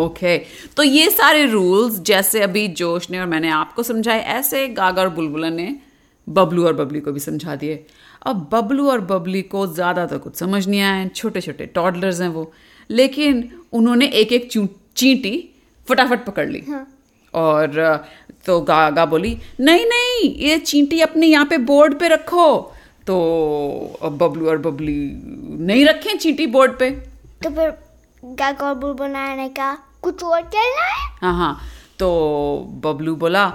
ओके 0.04 0.38
तो 0.78 0.84
ये 0.84 1.10
सारे 1.10 1.46
रूल्स 1.46 2.00
जैसे 2.02 2.42
अभी 2.42 2.68
जोश 2.82 3.10
ने 3.10 3.20
और 3.20 3.26
मैंने 3.26 3.50
आपको 3.52 3.84
समझाए 3.84 4.22
ऐसे 4.36 4.68
गागा 4.68 5.02
और 5.02 5.10
बुलबुला 5.10 5.50
ने 5.50 5.76
बबलू 6.28 6.66
और 6.68 6.74
बबली 6.74 7.00
को 7.00 7.12
भी 7.12 7.20
समझा 7.20 7.56
दिए। 7.56 7.86
अब 8.26 8.48
बबलू 8.52 8.90
और 8.92 9.02
बबली 9.02 9.42
को 9.44 9.66
ज़्यादा 9.68 10.06
तो 10.06 10.20
कुछ 10.20 10.36
समझ 10.36 10.68
नहीं 10.68 10.82
आया 10.82 11.08
छोटे 11.08 11.42
छोटे 11.42 11.66
टॉडलर्स 11.76 12.22
हैं 12.22 12.30
वो। 12.30 12.52
लेकिन 12.90 13.50
उन्होंने 13.74 14.06
एक 14.08 14.32
एक 14.32 14.50
चींटी 14.52 15.38
फटाफट 15.88 16.26
पकड़ 16.26 16.48
ली। 16.50 16.64
और 17.34 17.78
अ, 17.80 17.98
तो 18.46 18.60
गागा 18.62 19.06
बोली 19.06 19.38
नहीं 19.60 19.86
नहीं 19.86 20.34
ये 20.40 20.58
चींटी 20.60 21.00
अपने 21.02 21.28
यहाँ 21.28 21.46
पे 21.46 21.58
बोर्ड 21.66 22.00
पे 22.00 22.08
रखो। 22.08 22.50
तो 23.08 23.16
अब 24.04 24.18
बबलू 24.18 24.50
और 24.50 24.58
बबली 24.58 24.96
नहीं 25.66 25.86
रखें 25.86 26.18
चींटी 26.18 26.48
बोर्ड 26.48 26.78
पे। 26.80 26.90
तो 27.44 27.50
फिर 27.50 27.74
गागा 28.24 28.68
और 28.68 28.76
बुलबुल 28.76 29.10
ने 29.10 29.48
कहा 29.50 29.74
कुछ 30.02 30.24
और 30.24 30.42
खेलना 30.44 30.86
है? 30.86 31.08
हाँ 31.22 31.34
हाँ। 31.38 31.60
तो 32.00 32.10
बबलू 32.84 33.16
बोला 33.16 33.46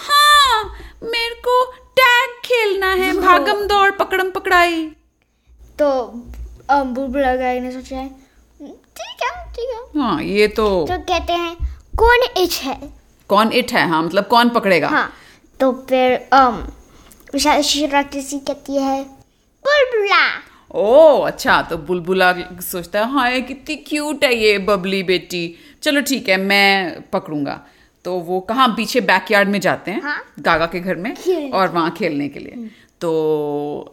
हाँ 0.00 0.64
मेरे 1.02 1.34
को 1.46 1.62
खेलना 2.46 2.92
है 2.94 3.12
भागम 3.20 3.66
दौड़ 3.66 3.90
पकड़म 3.98 4.30
पकड़ाई। 4.30 4.84
तो 5.78 5.90
बुलबुला 6.70 7.34
गाय 7.36 7.60
ने 7.60 7.70
सोचा 7.72 7.96
है 7.96 8.06
"हम्म, 8.06 8.72
ठीक 8.96 9.22
है 9.22 9.30
ठीक 9.56 9.68
है। 9.74 10.00
हाँ 10.00 10.22
ये 10.22 10.46
तो 10.48 10.64
तो 10.86 10.98
कहते 11.10 11.32
हैं 11.32 11.54
कौन 11.98 12.22
इच 12.42 12.60
है? 12.62 12.78
कौन 13.30 13.52
इट 13.52 13.72
है? 13.72 13.86
हाँ 13.88 14.02
मतलब 14.02 14.26
कौन 14.26 14.48
पकड़ेगा? 14.48 14.88
हाँ 14.88 15.12
तो 15.60 15.72
फिर 15.88 16.18
um, 16.34 16.56
विशाल 17.34 17.62
राक्षसी 17.92 18.38
कहती 18.38 18.76
है 18.76 19.02
बुलबुला। 19.64 20.24
ओ 20.74 21.20
अच्छा 21.26 21.60
तो 21.62 21.76
बुलबुला 21.88 22.32
सोचता 22.62 22.98
है 23.00 23.10
हाँ 23.12 23.30
ये 23.30 23.40
कितनी 23.40 23.76
क्यूट 23.88 24.24
है 24.24 24.34
ये 24.36 24.58
बबली 24.68 25.02
बेटी। 25.02 25.42
चलो 25.82 26.00
ठीक 26.00 26.28
है 26.28 26.36
मैं 26.36 27.00
पकड़ूँगा। 27.10 27.60
तो 28.06 28.18
वो 28.20 28.40
कहाँ 28.40 28.68
पीछे 28.68 29.00
बैकयार्ड 29.00 29.48
में 29.48 29.60
जाते 29.60 29.90
हैं 29.90 30.02
हाँ। 30.02 30.22
गागा 30.40 30.66
के 30.66 30.80
घर 30.80 30.96
में 30.96 31.50
और 31.50 31.68
वहाँ 31.68 31.90
खेलने 31.90 32.28
के 32.28 32.40
लिए। 32.40 32.70
तो 33.00 33.10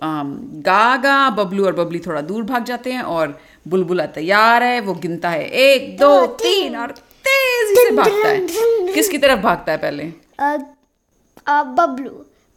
अम, 0.03 0.37
गागा 0.65 1.29
बबलू 1.29 1.65
और 1.65 1.75
बबली 1.75 1.99
थोड़ा 1.99 2.21
दूर 2.21 2.43
भाग 2.43 2.63
जाते 2.63 2.91
हैं 2.91 3.01
और 3.01 3.39
बुलबुला 3.67 4.05
तैयार 4.05 4.63
है 4.63 4.79
वो 4.79 4.93
गिनता 4.93 5.29
है 5.29 5.47
एक 5.47 5.97
दो 5.97 6.19
दो, 6.19 6.25
तीन 6.25 6.75
और 6.75 6.91
तेज़ी 7.27 7.75
से 7.75 7.91
भागता 7.91 8.27
है। 8.27 8.93
किसकी 8.93 9.17
तरफ़ 9.17 9.39
भागता 9.39 9.71
है 9.71 9.77
पहले? 9.77 10.03
बबलू। 11.49 12.09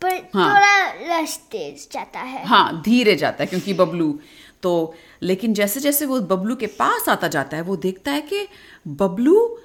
पर 0.02 0.14
हाँ। 0.34 0.54
थोड़ा 0.54 1.22
तेज 1.50 1.88
जाता 1.92 2.20
है। 2.20 2.46
हाँ 2.46 2.82
धीरे 2.84 3.16
जाता 3.16 3.42
है 3.42 3.46
क्योंकि 3.46 3.74
बबलू। 3.74 4.18
तो 4.62 4.94
लेकिन 5.22 5.54
जैसे 5.54 5.80
जैसे 5.80 6.06
वो 6.06 6.20
बबलू 6.20 6.56
के 6.56 6.66
पास 6.66 7.08
आता 7.08 7.28
जाता 7.28 7.56
है 7.56 7.62
वो 7.62 7.76
देखता 7.76 8.10
है 8.10 8.20
कि 8.20 8.48
बबलू 8.88 9.58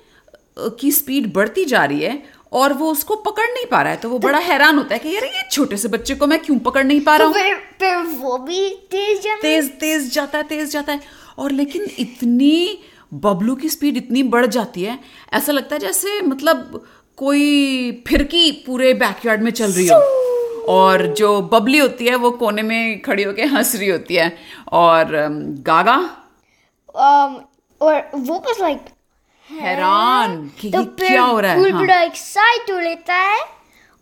की 0.60 0.92
स्पीड 0.92 1.34
बढ़ती 1.34 1.66
जा 1.66 1.84
रही 1.86 2.02
है 2.02 2.24
और 2.52 2.74
वो 2.74 2.92
उसको 2.92 3.16
पकड़ 3.16 3.46
नहीं 3.46 3.66
पा 3.66 3.82
रहा 3.82 3.92
है 3.92 4.00
तो 4.00 4.10
वो 4.10 4.20
बड़ा 4.20 4.38
हैरान 4.40 4.78
होता 4.78 4.96
है 4.96 5.00
कि 5.00 5.10
यार 5.10 5.26
ये 5.26 5.44
छोटे 5.52 5.78
से 5.78 5.88
बच्चे 5.88 6.16
को 6.16 6.28
मैं 6.28 6.40
क्यों 6.40 6.58
पकड़ 6.60 6.84
नहीं 6.84 7.02
पा 7.02 7.16
रहा 7.16 7.28
तो 7.28 7.34
हूँ 7.34 7.44
फिर 7.44 7.56
फिर 7.80 7.98
वो 8.20 8.38
भी 8.38 8.70
तेज 8.92 9.22
जाता 9.24 9.42
तेज 9.42 9.72
तेज 9.80 10.12
जाता 10.14 10.38
है 10.38 10.44
तेज 10.44 10.72
जाता 10.72 10.94
है। 10.94 11.02
और 11.38 11.52
लेकिन 11.52 11.88
इतनी 12.00 12.80
बबलू 13.14 13.56
की 13.56 13.70
स्पीड 13.70 13.98
इतनी 13.98 14.24
बढ़ 14.24 14.46
जाती 14.46 14.84
है 14.84 15.00
ऐसा 15.34 15.52
लगता 15.52 15.76
है 15.76 15.80
जैसे 15.80 16.22
मतलब 16.22 16.84
कोई 17.18 17.92
फिरकी 18.08 18.52
पूरे 18.66 18.94
बैकयार्ड 18.94 19.42
में 19.42 19.52
चल 19.52 19.72
रही 19.72 19.88
हो। 19.88 20.00
और 20.70 21.06
जो 21.14 21.42
बबली 21.42 21.78
होती 21.78 22.06
है 22.06 22.16
वो 22.16 22.32
कोने 22.32 22.62
में 22.62 23.02
खड़ी 23.02 23.24
होके 23.24 23.46
हंस 23.46 23.76
रही 23.76 23.90
होती 23.90 24.16
है। 24.16 24.38
और 24.72 25.08
गागा? 25.68 25.98
Um, 27.00 27.36
और 27.82 28.12
वो 28.16 28.40
बस 28.40 28.62
लाइक 28.62 28.80
हैरान 29.60 30.52
कि 30.62 30.70
तो 30.72 30.84
क्या 30.86 31.22
हो 31.22 31.40
रहा 31.40 31.52
है 31.52 31.58
हाँ, 31.62 31.70
बुलबुला 31.72 32.02
एक 32.02 32.16
साइड 32.16 32.72
हो 32.72 32.80
लेता 32.80 33.16
है 33.16 33.40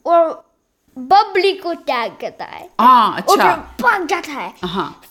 और 0.05 0.45
बबली 0.97 1.53
को 1.53 1.73
टैग 1.73 2.11
करता 2.21 2.45
है 2.45 2.69
हाँ 2.79 3.17
अच्छा 3.17 3.35
फिर 3.35 3.83
भाग 3.83 4.07
जाता 4.07 4.31
है 4.31 4.53
हाँ 4.65 5.01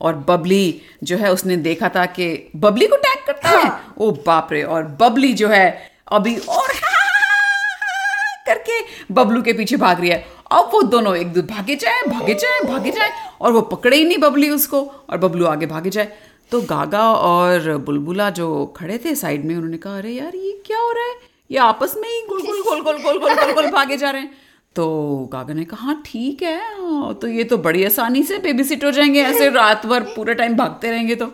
और 0.00 0.14
बबली 0.14 0.82
जो 1.04 1.16
है 1.16 1.32
उसने 1.32 1.56
देखा 1.56 1.88
था 1.88 2.06
कि 2.06 2.50
बबली 2.56 2.86
को 2.86 2.96
टैग 2.96 3.26
करता 3.26 3.48
हाँ। 3.48 3.62
है। 3.62 3.72
ओ 3.98 4.10
बाप 4.10 4.48
रे 4.52 4.62
और 4.62 4.82
बबली 5.00 5.32
जो 5.32 5.48
है 5.48 5.92
अभी 6.12 6.36
और 6.36 6.68
करके 8.46 8.80
बबलू 9.14 9.42
के 9.42 9.52
पीछे 9.52 9.76
भाग 9.76 10.00
रही 10.00 10.10
है। 10.10 10.26
अब 10.52 10.70
वो 10.72 10.82
दोनों 10.82 11.16
एक 11.16 11.32
दूसरे 11.32 11.54
भागे 11.54 11.76
जाए 11.76 12.02
भागे 12.08 12.34
जाए 12.34 12.60
भागे 12.60 12.90
जाए। 12.90 13.10
और 13.40 13.52
वो 13.52 13.60
पकड़े 13.60 13.96
ही 13.96 14.04
नहीं 14.04 14.18
बबली 14.18 14.50
उसको। 14.50 14.80
और 15.10 15.18
बबलू 15.18 15.46
आगे 15.46 15.66
भागे 15.66 15.90
जाए। 15.90 16.12
तो 16.52 16.60
गागा 16.60 17.02
और 17.12 17.76
बुलबुला 17.86 18.28
जो 18.30 18.66
खड़े 18.76 18.98
थे 19.04 19.14
साइड 19.14 19.44
में 19.44 19.54
उन्होंने 19.54 19.76
कहा 19.76 19.96
अरे 19.98 20.12
यार 20.12 20.36
ये 20.36 20.52
क्या 20.66 20.78
हो 20.78 20.92
रहा 20.92 21.04
है? 21.04 21.14
ये 21.50 21.58
आपस 21.58 21.94
में 21.96 22.08
ही 22.08 22.20
गुल 22.28 22.40
गुल 22.42 22.60
गोल 22.62 22.80
गोल 22.82 22.98
गोल 23.02 23.18
गोल 23.18 23.34
गोल 23.34 23.52
गोल 23.54 23.70
भागे 23.70 23.96
जा 23.96 24.10
रहे 24.10 24.22
हैं। 24.22 24.30
तो 24.76 25.28
गागा 25.32 25.54
ने 25.54 25.64
कहा 25.64 25.86
हाँ 25.86 26.02
ठीक 26.06 26.42
है 26.42 26.56
हाँ, 26.56 27.14
तो 27.14 27.28
ये 27.28 27.44
तो 27.44 27.58
बड़ी 27.58 27.84
आसानी 27.84 28.22
से 28.22 28.38
बेबी 28.38 28.64
सिट 28.64 28.84
हो 28.84 28.90
जाएँगे 28.90 29.22
ऐसे 29.22 29.48
रात 29.50 29.86
भर 29.86 30.02
पूरा 30.16 30.34
टाइम 30.34 30.56
भागते 30.56 30.90
रहेंगे 30.90 31.14
तो। 31.14 31.26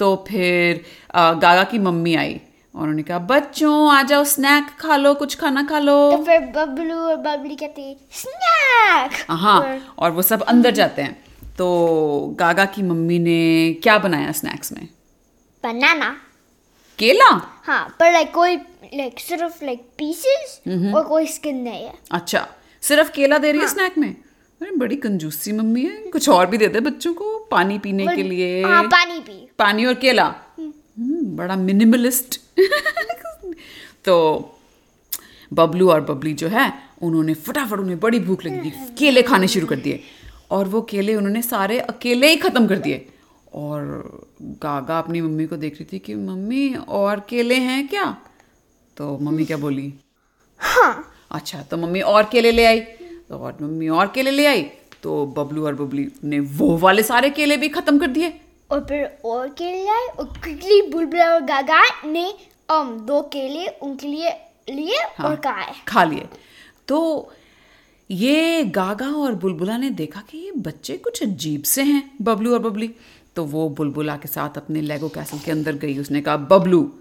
तो 0.00 0.14
फिर 0.28 0.84
गागा 1.16 1.64
की 1.64 1.78
मम्मी 1.78 2.14
आई 2.14 2.40
और 2.74 2.82
उन्होंने 2.82 3.02
कहा 3.02 3.18
बच्चों 3.30 3.90
आ 3.92 4.02
जाओ 4.02 4.24
स्नैक 4.24 4.66
खा 4.80 4.96
लो 4.96 5.14
कुछ 5.14 5.34
खाना 5.34 5.62
खा 5.62 5.78
लो। 5.78 5.96
तो 6.10 6.22
फिर 6.24 6.40
बबलू 6.56 6.98
और 6.98 7.16
बबली 7.16 7.56
कहते 7.56 7.96
स्नैक 8.12 9.24
हाँ 9.30 9.78
और 9.98 10.10
वो 10.10 10.22
सब 10.22 10.42
अंदर 10.44 10.70
जाते 10.70 11.02
हैं। 11.02 11.16
तो 11.60 12.36
गागा 12.38 12.64
की 12.64 12.82
मम्मी 12.82 13.18
ने 13.18 13.38
क्या 13.82 13.98
बनाया 13.98 14.32
स्नैक्स 14.32 14.72
में? 14.72 14.88
बनाना 15.64 16.16
केला? 16.98 17.60
हाँ 17.64 17.96
पर 18.00 18.12
लाइक 18.12 18.30
कोई 18.34 18.56
लाइक 18.94 19.20
सिर्फ़ 19.20 19.64
लाइक 19.64 19.80
पीसेस 19.98 20.60
और 20.94 21.04
कोई 21.04 21.26
स्किन 21.26 21.56
नहीं 21.56 21.84
है। 21.84 21.94
अच्छा 22.12 22.46
सिर्फ़ 22.82 23.10
केला 23.12 23.38
दे 23.38 23.52
रही 23.52 23.60
है 23.60 23.68
स्नैक 23.68 23.98
में? 23.98 24.10
अरे 24.62 24.70
बड़ी 24.76 24.96
कंजूसी 24.96 25.52
मम्मी 25.52 25.82
है। 25.84 25.96
कुछ 25.96 26.28
और 26.28 26.46
भी 26.46 26.58
दे 26.58 26.68
दे 26.68 26.80
बच्चों 26.80 27.14
को 27.14 27.38
पानी 27.50 27.78
पीने 27.78 28.06
के 28.16 28.22
लिए। 28.22 28.62
हाँ 28.64 28.82
पानी 28.84 29.20
पी। 29.20 29.48
पानी 29.58 29.84
और 29.84 29.94
केला? 29.94 30.34
हम्म, 30.58 31.36
बड़ा 31.36 31.56
मिनिमलिस्ट 31.56 32.40
तो 34.04 34.16
बबलू 35.52 35.90
और 35.90 36.00
बबली 36.00 36.32
जो 36.32 36.48
है 36.48 36.72
उन्होंने 37.02 37.34
फटाफट 37.34 37.78
उन्हें 37.78 38.00
बड़ी 38.00 38.20
भूख 38.20 38.44
लगी 38.44 38.70
थी। 38.70 38.94
केले 38.98 39.22
खाने 39.22 39.48
शुरू 39.48 39.66
कर 39.66 39.76
दिए। 39.76 40.02
और 40.50 40.68
वो 40.68 40.82
केले 40.82 41.14
उन्होंने 41.14 41.42
सारे 41.42 41.78
अकेले 41.80 42.28
ही 42.28 42.36
खत्म 42.36 42.66
कर 42.66 42.78
दिए। 42.78 43.06
और 43.54 43.80
गागा 44.62 44.98
अपनी 44.98 45.20
मम्मी 45.20 45.46
को 45.46 45.56
देख 45.56 45.74
रही 45.74 45.84
थी 45.92 45.98
कि 45.98 46.14
मम्मी 46.14 46.74
और 46.88 47.20
केले 47.20 47.54
हैं 47.54 47.86
क्या? 47.88 48.04
तो 48.96 49.16
मम्मी 49.18 49.44
क्या 49.44 49.56
बोली? 49.56 49.92
हाँ। 50.60 51.12
अच्छा 51.30 51.62
तो 51.62 51.76
मम्मी 51.76 52.00
और 52.00 52.28
केले 52.32 52.50
ले 52.52 52.64
आई। 52.64 52.80
तो 52.80 53.38
और 53.38 53.56
मम्मी 53.62 53.88
और 53.88 54.06
केले 54.06 54.30
ले 54.30 54.46
आई 54.46 54.62
तो 55.02 55.24
बबलू 55.26 55.66
और 55.66 55.74
बबली 55.74 56.06
ने 56.24 56.40
वो 56.40 56.76
वाले 56.76 57.02
सारे 57.02 57.30
केले 57.30 57.56
भी 57.56 57.68
खत्म 57.68 57.98
कर 57.98 58.06
दिए। 58.06 58.32
और 58.70 58.84
फिर 58.84 59.04
और 59.24 59.48
केले 59.48 59.84
लाए 59.84 60.06
और 60.08 60.26
क्विकली 60.42 60.80
बुलबुला 60.82 61.32
और 61.34 61.40
गागा 61.42 61.82
ने 62.04 62.24
um, 62.68 62.88
दो 63.00 63.20
केले 63.22 63.66
उनके 63.66 64.08
लिए 64.08 64.30
लिए 64.68 64.98
हाँ, 65.18 65.28
और 65.28 65.36
खाए। 65.36 65.74
खा 65.88 66.04
लिए। 66.04 66.28
तो 66.88 67.32
ये 68.10 68.64
गागा 68.64 69.06
और 69.06 69.34
बुलबुला 69.34 69.76
ने 69.76 69.90
देखा 69.90 70.20
कि 70.20 70.38
ये 70.38 70.52
बच्चे 70.52 70.96
कुछ 70.96 71.22
अजीब 71.22 71.62
से 71.62 71.82
हैं 71.82 72.10
बबलू 72.22 72.52
और 72.52 72.58
बबली। 72.58 72.90
तो 73.36 73.44
वो 73.44 73.68
बुलबुला 73.68 74.16
के 74.16 74.28
साथ 74.28 74.50
अपने 74.56 74.80
लेगो 74.80 75.08
कैसल 75.08 75.38
के 75.38 75.50
अंदर 75.50 75.72
गई। 75.72 75.98
उसने 75.98 76.20
कहा 76.20 76.36
बबलू 76.36 76.92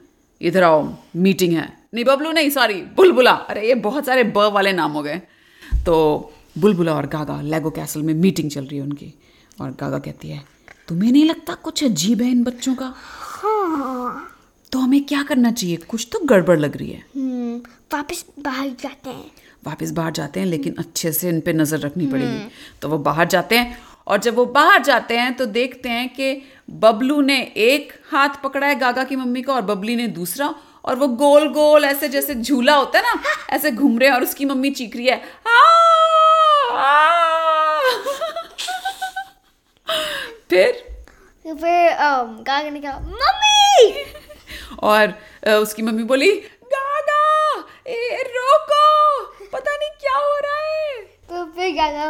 इधर 0.42 0.64
आओ 0.64 0.96
मीटिंग 1.16 1.54
है। 1.54 1.78
नहीं 1.94 2.06
बबलू 2.06 2.32
नहीं 2.32 2.50
सॉरी 2.50 2.74
बुलबुला। 2.74 3.32
अरे 3.32 3.68
ये 3.68 3.76
बहुत 3.76 4.06
सारे 4.06 4.24
ब 4.24 4.38
वाले 4.38 4.72
नाम 4.72 4.92
हो 4.92 5.04
गए। 5.04 5.22
तो 5.86 6.34
बुलबुला 6.58 6.94
और 6.94 7.08
गागा 7.08 7.42
लेगो 7.42 7.70
कैसल 7.70 8.02
में 8.02 8.14
मीटिंग 8.14 8.52
चल 8.52 8.66
रही 8.66 8.78
है 8.78 8.84
उनकी। 8.84 9.14
और 9.62 9.72
गागा 9.72 10.00
कहती 10.00 10.30
है 10.30 10.44
तुम्हें 10.88 11.12
नहीं 11.12 11.26
लगता 11.26 11.54
कुछ 11.54 11.84
अजीब 11.84 12.22
है 12.22 12.32
इन 12.32 12.44
बच्चों 12.44 12.76
का? 12.76 12.94
हाँ। 12.96 14.36
तो 14.72 14.80
हमें 14.80 15.06
क्या 15.06 15.24
करना 15.24 15.52
चाहिए? 15.52 15.76
कुछ 15.76 16.08
तो 16.12 16.20
गड़बड़ 16.20 16.60
लग 16.60 16.78
रही 16.78 16.92
है। 16.92 17.06
हम्म, 17.16 17.58
वापस 17.94 18.26
बाहर 18.40 18.70
जाते 18.70 19.10
हैं। 19.10 19.32
वापस 19.64 19.92
बाहर 19.92 20.12
जाते 20.12 20.40
हैं 20.40 20.48
लेकिन 20.48 20.76
अच्छे 20.80 21.12
से 21.12 21.30
इन 21.30 21.40
पे 21.42 21.54
नज़र 21.54 21.80
रखनी 21.80 22.06
पड़ेगी। 22.08 22.50
तो 22.82 22.90
वो 22.90 22.98
बाहर 23.00 23.28
जाते 23.28 23.58
हैं 23.58 23.78
और 24.08 24.18
जब 24.18 24.36
वो 24.36 24.46
बाहर 24.54 24.82
जाते 24.84 25.18
हैं 25.18 25.34
तो 25.34 25.46
देखते 25.48 25.90
हैं 25.90 26.08
कि 26.10 26.42
बबलू 26.82 27.20
ने 27.22 27.40
एक 27.58 27.94
हाथ 28.12 28.42
पकड़ा 28.44 28.68
है 28.68 28.76
गागा 28.80 29.04
की 29.04 29.16
मम्मी 29.16 29.42
का 29.42 29.54
और 29.54 29.62
बबली 29.62 29.96
ने 29.96 30.08
दूसरा 30.10 30.54
और 30.86 30.96
वो 30.96 31.08
गोल 31.18 31.48
गोल 31.54 31.86
ऐसे 31.86 32.10
जैसे 32.10 32.36
झूला 32.36 32.76
होता 32.76 33.00
है 33.00 33.04
ना 33.06 33.22
ऐसे 33.56 33.72
घूम 33.72 33.98
रहे 34.00 34.10
हैं 34.10 34.16
और 34.16 34.24
उसकी 34.24 34.46
मम्मी 34.46 34.70
चीख 34.72 34.96
रही 34.96 35.08
है। 35.08 35.18
फिर 40.50 40.72
फिर 41.46 41.92
गागा 42.44 42.70
ने 42.70 42.80
कहा 42.80 43.00
मम्मी! 43.00 44.06
और 44.84 45.14
उसकी 45.54 45.82
मम्मी 45.82 46.04
बोली 46.04 46.32
गागा 46.66 47.64
ए, 47.88 48.24
रोको! 48.28 48.89
क्या 50.10 50.20
हो 50.20 50.38
रहा 50.44 50.60
है? 50.60 51.02
तो 51.30 51.46
फिर 51.56 51.74
गागा 51.76 52.10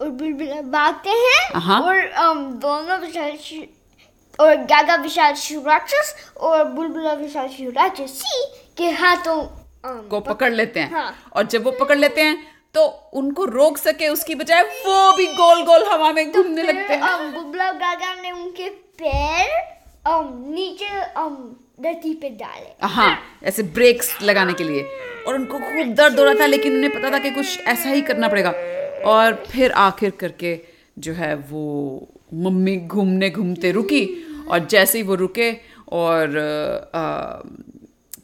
और 0.00 0.08
बुलबुला 0.10 0.60
भागते 0.72 1.10
हैं 1.10 1.60
हाँ। 1.60 1.80
और 1.82 2.00
दोनों 2.60 2.98
विशाल 2.98 3.66
और 4.38 4.54
गागा 4.70 4.94
विशाल 5.02 5.34
शिव 5.34 5.68
राक्षस 5.68 6.14
और 6.38 6.64
बुलबुला 6.64 7.12
विशाल 7.14 7.48
शिव 7.48 7.70
राक्षसी 7.76 8.46
के 8.78 8.90
हाथों 8.92 9.42
को 10.10 10.20
पकड़ 10.20 10.52
लेते 10.52 10.80
हैं। 10.80 10.90
हाँ। 10.92 11.14
और 11.36 11.46
जब 11.46 11.64
वो 11.64 11.70
पकड़ 11.80 11.98
लेते 11.98 12.20
हैं 12.20 12.36
तो 12.74 12.86
उनको 13.14 13.44
रोक 13.44 13.78
सके 13.78 14.08
उसकी 14.08 14.34
बजाय 14.34 14.62
वो 14.86 15.16
भी 15.16 15.26
गोल 15.34 15.62
गोल 15.64 15.84
हवा 15.92 16.12
में 16.12 16.32
घूमने 16.32 16.62
फिर, 16.62 16.74
लगते 16.74 16.94
हैं। 16.94 17.32
बुलबुला 17.34 17.70
गागा 17.72 18.14
ने 18.22 18.30
उनके 18.32 18.68
पैर 19.02 19.62
नीचे 20.06 20.88
धरती 21.82 22.12
पे 22.14 22.28
डाले। 22.30 22.86
हाँ 22.86 23.18
ऐसे 23.44 23.62
ब्रेक्स 23.76 24.16
लगाने 24.22 24.52
के 24.54 24.64
लिए। 24.64 24.82
और 25.28 25.34
उनको 25.34 25.58
खूब 25.58 25.94
दर्द 25.94 26.18
हो 26.18 26.24
रहा 26.24 26.34
था 26.34 26.46
लेकिन 26.46 26.76
उन्हें 26.76 26.92
पता 26.94 27.10
था 27.10 27.18
कि 27.18 27.30
कुछ 27.30 27.60
ऐसा 27.60 27.88
ही 27.88 28.02
करना 28.02 28.28
पड़ेगा। 28.28 28.50
और 29.04 29.44
फिर 29.50 29.72
आखिर 29.72 30.10
करके 30.10 30.60
जो 30.98 31.12
है 31.12 31.34
वो 31.34 32.08
मम्मी 32.34 32.76
घूमने 32.76 33.30
घूमते 33.30 33.72
रुकी 33.72 34.26
और 34.48 34.58
जैसे 34.58 34.98
ही 34.98 35.04
वो 35.04 35.14
रुके 35.14 35.56
और 35.92 36.36
अ, 36.36 36.98
अ, 36.98 37.42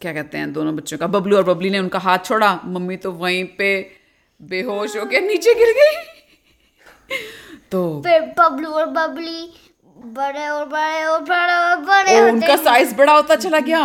क्या 0.00 0.12
कहते 0.12 0.38
हैं 0.38 0.52
दोनों 0.52 0.76
बच्चों 0.76 0.98
का 0.98 1.06
बबलू 1.06 1.36
और 1.36 1.42
बबली 1.42 1.70
ने 1.70 1.78
उनका 1.78 1.98
हाथ 1.98 2.18
छोड़ा 2.18 2.60
मम्मी 2.64 2.96
तो 2.96 3.12
वहीं 3.12 3.44
पे 3.44 3.90
बेहोश 4.42 4.96
होकर 4.96 5.20
नीचे 5.20 5.54
गिर 5.54 5.72
गई। 5.72 5.96
तो 7.70 8.02
फिर 8.06 8.20
बबलू 8.20 8.70
और 8.70 8.86
बबली 8.86 9.52
बड़े 9.96 10.48
और 10.48 10.64
बड़े 10.64 11.04
और 11.04 11.20
बड़े 11.20 11.54
और 11.54 11.76
बड़े 11.76 12.20
उनका 12.20 12.56
साइज़ 12.56 12.94
बड़ा 12.94 13.12
होता 13.12 13.34
चला 13.34 13.58
गया। 13.58 13.84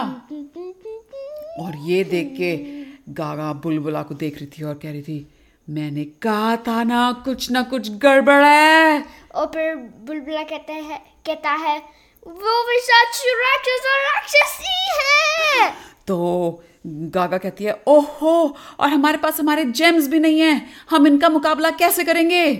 और 1.60 1.74
ये 1.86 2.04
देख 2.04 2.34
के 2.38 2.75
गागा 3.08 3.52
बुलबुला 3.54 4.02
को 4.04 4.16
देख 4.16 4.38
रही 4.38 4.48
थी 4.48 4.64
और 4.64 4.74
कह 4.74 4.92
रही 4.92 5.02
थी 5.02 5.28
मैंने 5.70 6.04
कहा 6.22 6.56
था 6.58 6.84
ना 6.84 7.12
कुछ 7.26 7.50
ना 7.52 7.62
कुछ 7.64 7.90
गड़बड़ 7.98 8.44
है। 8.44 9.04
और 9.36 9.46
फिर 9.46 9.76
बुलबुला 9.76 10.44
कहते 10.44 10.74
हैं 10.74 11.00
कहता 11.26 11.52
है 11.52 11.78
वो 12.28 12.62
विशाच 12.70 13.22
राक्षस 13.28 13.86
और 13.86 14.00
राक्षसी 14.06 14.74
है। 15.00 15.70
तो 16.08 16.64
गागा 16.88 17.38
कहती 17.38 17.64
है 17.64 17.74
ओहो 17.88 18.34
और 18.80 18.90
हमारे 18.90 19.18
पास 19.18 19.40
हमारे 19.40 19.66
जेम्स 19.66 20.08
भी 20.08 20.20
नहीं 20.20 20.40
है। 20.40 20.62
हम 20.90 21.08
इनका 21.08 21.30
मुकाबला 21.30 21.70
कैसे 21.72 22.04
करेंगे? 22.04 22.54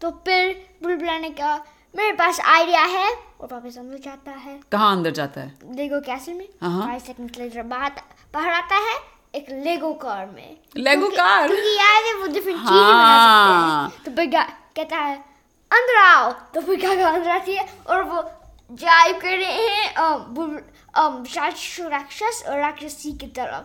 तो 0.00 0.10
फिर 0.10 0.54
बुलबुला 0.82 1.18
ने 1.18 1.30
कहा 1.30 1.56
मेरे 1.94 2.12
पास 2.12 2.40
आइडिया 2.40 2.82
है। 2.82 3.10
और 3.40 3.48
वापस 3.52 3.78
अंदर 3.78 3.98
जाता 3.98 4.30
है। 4.30 4.60
कहाँ 4.72 4.96
अंदर 4.96 5.10
जाता 5.10 5.40
है? 5.40 5.54
लेगो 5.76 6.00
कैसल 6.00 6.32
में। 6.32 6.48
हाँ। 6.62 6.86
फाइव 6.86 6.98
सेकंड 6.98 7.30
लेटर 7.38 7.62
बाहर 7.62 7.90
बाहर 8.34 8.52
आता 8.52 8.76
है। 8.90 9.11
एक 9.34 9.46
लेगो 9.50 9.92
कार 9.92 10.26
में। 10.26 10.56
Lego 10.76 11.08
car? 11.08 11.46
क्योंकि 11.46 11.76
है 11.78 12.14
वो 12.14 12.26
डिफरेंट 12.26 12.58
चीज़ें 12.58 12.80
हाँ। 12.80 13.88
बना 13.88 13.96
सकते 13.96 14.10
हैं। 14.10 14.16
तो 14.16 14.22
फिर 14.22 14.42
कहता 14.76 14.96
है 14.96 15.16
अंदर 15.72 15.96
आओ। 15.96 16.32
तो 16.32 16.60
फिर 16.60 16.88
गागा 16.88 17.08
अंदर 17.08 17.30
आती 17.30 17.54
है 17.54 17.68
और 17.86 18.02
वो 18.02 18.22
ड्राइव 18.72 19.18
कर 19.18 19.38
रहे 19.38 19.68
हैं 19.68 19.94
बुल- 20.18 20.62
राक्षस 21.88 22.44
और 22.48 22.58
राक्षसी 22.58 23.12
की 23.12 23.26
तरफ़। 23.26 23.64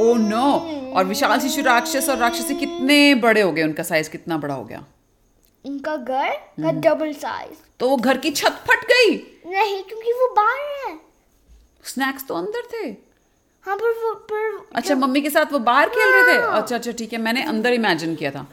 ओ 0.00 0.12
oh, 0.12 0.20
नो 0.20 0.36
no. 0.36 0.96
और 0.96 1.04
विशाल 1.04 1.40
शिशु 1.40 1.62
राक्षस 1.62 2.08
और 2.08 2.16
राक्षसी 2.16 2.54
कितने 2.54 3.14
बड़े 3.14 3.40
हो 3.40 3.52
गए? 3.52 3.62
उनका 3.62 3.82
साइज़ 3.82 4.10
कितना 4.10 4.36
बड़ा 4.36 4.54
हो 4.54 4.64
गया? 4.64 4.84
उनका 5.66 5.96
घर 5.96 6.30
का 6.32 6.68
हम्म। 6.68 6.80
डबल 6.80 7.12
साइज़ 7.12 7.58
तो 7.80 7.88
वो 7.88 7.96
घर 7.96 8.18
की 8.18 8.30
छत 8.30 8.64
फट 8.70 8.84
गई? 8.84 9.42
नहीं 9.46 9.82
क्योंकि 9.82 10.12
वो 10.12 10.34
बाहर 10.34 10.90
है। 10.90 10.98
स्नैक्स 11.84 12.26
तो 12.26 12.34
अंदर 12.34 12.62
थे। 12.66 13.09
हाँ 13.66 13.76
पर 13.76 13.92
वो 14.02 14.12
पर 14.30 14.66
अच्छा 14.76 14.94
मम्मी 14.94 15.20
के 15.20 15.30
साथ 15.30 15.52
वो 15.52 15.58
बाहर 15.58 15.88
खेल 15.88 16.12
रहे 16.12 16.22
थे? 16.26 16.36
अच्छा 16.58 16.76
अच्छा 16.76 16.92
ठीक 16.98 17.12
है 17.12 17.18
मैंने 17.18 17.42
अंदर 17.44 17.72
इमेजिन 17.72 18.14
किया 18.14 18.30
था। 18.30 18.46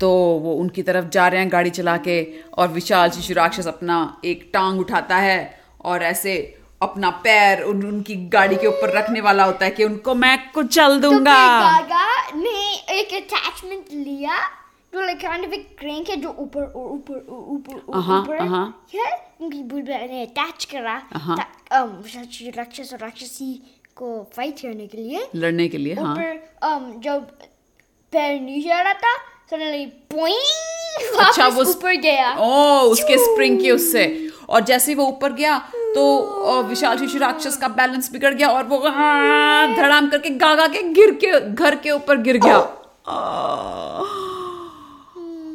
तो 0.00 0.08
वो 0.42 0.52
उनकी 0.54 0.82
तरफ़ 0.82 1.04
जा 1.08 1.26
रहे 1.28 1.40
हैं 1.40 1.52
गाड़ी 1.52 1.70
चला 1.70 1.96
के 2.06 2.16
और 2.58 2.68
विशाल 2.68 3.10
शिशु 3.10 3.34
राक्षस 3.34 3.66
अपना 3.66 3.96
एक 4.24 4.50
टांग 4.52 4.80
उठाता 4.80 5.16
है 5.16 5.38
और 5.84 6.02
ऐसे 6.02 6.34
अपना 6.82 7.10
पैर 7.24 7.62
उन, 7.62 7.86
उनकी 7.86 8.14
गाड़ी 8.28 8.56
के 8.56 8.66
ऊपर 8.66 8.92
रखने 8.96 9.20
वाला 9.20 9.44
होता 9.44 9.64
है 9.64 9.70
कि 9.70 9.84
उनको 9.84 10.14
मैं 10.14 10.36
कुचल 10.52 11.00
तो 11.00 11.10
दूँगा। 11.10 11.34
गागा 11.60 12.36
ने 12.36 12.58
एक 12.98 13.14
अटैचमेंट 13.14 13.84
लिया? 13.92 14.38
जो 14.96 15.02
लाइक 15.02 15.20
काइंड 15.20 15.44
ऑफ़ 15.44 15.52
एक 15.52 15.76
क्रैंक 15.78 16.08
है 16.08 16.16
जो 16.16 16.28
ऊपर 16.38 16.62
और 16.62 16.90
ऊपर 16.90 17.14
और 17.14 17.44
ऊपर 17.48 17.92
और 17.92 18.00
अहाँ, 18.00 18.20
ऊपर। 18.20 18.34
है। 18.34 19.32
क्योंकि 19.38 19.62
बुलबुला 19.62 19.96
ने 19.96 20.22
अटैच 20.22 20.64
करा। 20.64 21.02
ता- 21.12 21.82
um, 21.82 22.56
राक्षस 22.56 22.90
और 22.92 22.98
राक्षसी 22.98 23.72
को 23.96 24.30
फाइट 24.36 24.60
करने 24.60 24.86
के 24.86 24.98
लिए। 24.98 25.28
लड़ने 25.34 25.68
के 25.68 25.78
लिए 25.78 25.94
हाँ। 25.94 26.12
ऊपर 26.12 26.56
um, 26.64 27.02
जब 27.02 27.20
पैर 28.12 28.40
नीचे 28.40 28.70
आ 28.70 28.80
रहा 28.80 28.92
था 28.92 29.16
सडनली 29.50 29.86
पोइंग 29.86 31.18
अच्छा 31.26 31.48
वो 31.48 31.64
ऊपर 31.64 31.94
गया। 31.96 32.36
ओ 32.38 32.80
उसके 32.80 33.18
स्प्रिंग 33.18 33.60
के 33.62 33.70
उससे। 33.70 34.30
और 34.48 34.60
जैसे 34.60 34.92
ही 34.92 34.96
वो 34.96 35.04
ऊपर 35.04 35.32
गया 35.32 35.58
तो 35.74 36.62
विशाल 36.62 36.98
शिशु 36.98 37.18
राक्षस 37.18 37.56
का 37.56 37.68
बैलेंस 37.68 38.12
बिगड़ 38.12 38.34
गया 38.34 38.48
और 38.48 38.64
वो 38.64 38.88
हाँ, 38.88 39.74
धड़ाम 39.74 40.10
करके 40.10 40.30
गागा 40.30 40.66
के 40.66 40.82
गिर 40.82 41.10
के 41.10 41.40
घर 41.40 41.74
के 41.74 41.90
ऊपर 41.90 42.16
गिर 42.16 42.36
गया। 42.36 42.58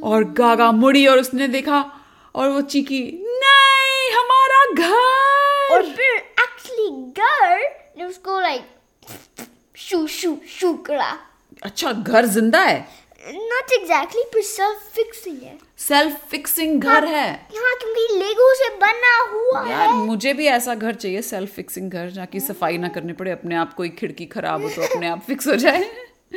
और 0.03 0.23
गागा 0.33 0.71
मुड़ी 0.71 1.05
और 1.07 1.19
उसने 1.19 1.47
देखा 1.47 1.79
और 2.35 2.49
वो 2.49 2.61
चीखी 2.61 3.01
नहीं 3.43 4.11
हमारा 4.13 4.63
घर! 4.73 5.75
और 5.75 5.83
फिर 5.95 6.15
एक्चुअली 6.15 6.89
घर 7.11 7.59
ने 7.97 8.03
उसको 8.05 8.39
लाइक 8.39 8.63
शू 9.77 10.05
शू 10.07 10.37
शू 10.59 10.73
करा। 10.87 11.17
अच्छा 11.63 11.91
घर 11.91 12.25
ज़िंदा 12.25 12.59
है? 12.59 12.79
नॉट 13.33 13.71
एग्जैक्टली 13.73 14.23
पर 14.33 14.41
सेल्फ 14.41 14.89
फिक्सिंग 14.95 15.41
है। 15.43 15.57
सेल्फ 15.77 16.25
फिक्सिंग 16.29 16.81
घर 16.81 17.05
है? 17.05 17.27
हाँ 17.57 17.75
क्योंकि 17.79 18.17
लेगो 18.19 18.53
से 18.55 18.69
बना 18.75 19.15
हुआ 19.31 19.65
यार 19.69 19.87
है। 19.87 19.93
मुझे 19.95 20.33
भी 20.33 20.45
ऐसा 20.47 20.75
घर 20.75 20.95
चाहिए 20.95 21.21
सेल्फ 21.21 21.53
फिक्सिंग 21.55 21.91
घर 21.91 22.09
जहाँ 22.09 22.27
की 22.27 22.39
सफ़ाई 22.39 22.77
ना 22.77 22.87
करनी 22.87 23.13
पड़े 23.13 23.31
अपने 23.31 23.55
आप 23.55 23.73
कोई 23.73 23.89
खिड़की 23.99 24.25
खराब 24.25 24.63
हो 24.63 24.69
तो 24.69 24.81
अपने 24.81 25.07
आप 25.07 25.21
फिक्स 25.27 25.47
हो 25.47 25.55
जाए। 25.55 25.89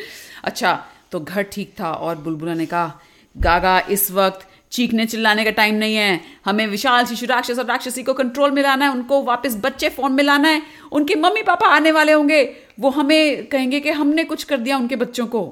अच्छा 0.44 0.78
तो 1.12 1.20
घर 1.20 1.42
ठीक 1.42 1.74
था 1.80 1.92
और 1.92 2.16
बुलबुला 2.16 2.54
ने 2.54 2.66
कहा 2.66 3.00
गागा 3.36 3.78
इस 3.90 4.10
वक्त 4.10 4.46
चीखने 4.72 5.04
चिल्लाने 5.06 5.44
का 5.44 5.50
टाइम 5.50 5.74
नहीं 5.74 5.94
है। 5.96 6.20
हमें 6.44 6.66
विशाल 6.66 7.04
शिशु 7.06 7.26
राक्षस 7.26 7.58
और 7.58 7.66
राक्षसी 7.66 8.02
को 8.02 8.14
कंट्रोल 8.14 8.50
में 8.50 8.62
लाना 8.62 8.84
है। 8.84 8.90
उनको 8.90 9.22
वापस 9.22 9.56
बच्चे 9.64 9.88
फॉर्म 9.88 10.14
में 10.14 10.24
लाना 10.24 10.48
है। 10.48 10.62
उनके 10.92 11.14
मम्मी 11.14 11.42
पापा 11.42 11.68
आने 11.68 11.92
वाले 11.92 12.12
होंगे। 12.12 12.42
वो 12.80 12.90
हमें 12.90 13.46
कहेंगे 13.46 13.80
कि 13.80 13.90
हमने 13.92 14.24
कुछ 14.24 14.44
कर 14.44 14.58
दिया 14.58 14.76
उनके 14.78 14.96
बच्चों 14.96 15.26
को। 15.26 15.42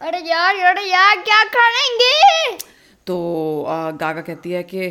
अरे 0.00 0.18
यार 0.20 0.56
अरे 0.66 0.84
यार 0.84 1.16
क्या 1.16 1.42
करेंगे 1.46 2.58
तो 3.06 3.64
आ, 3.64 3.90
गागा 3.90 4.20
कहती 4.20 4.50
है 4.50 4.62
कि 4.64 4.90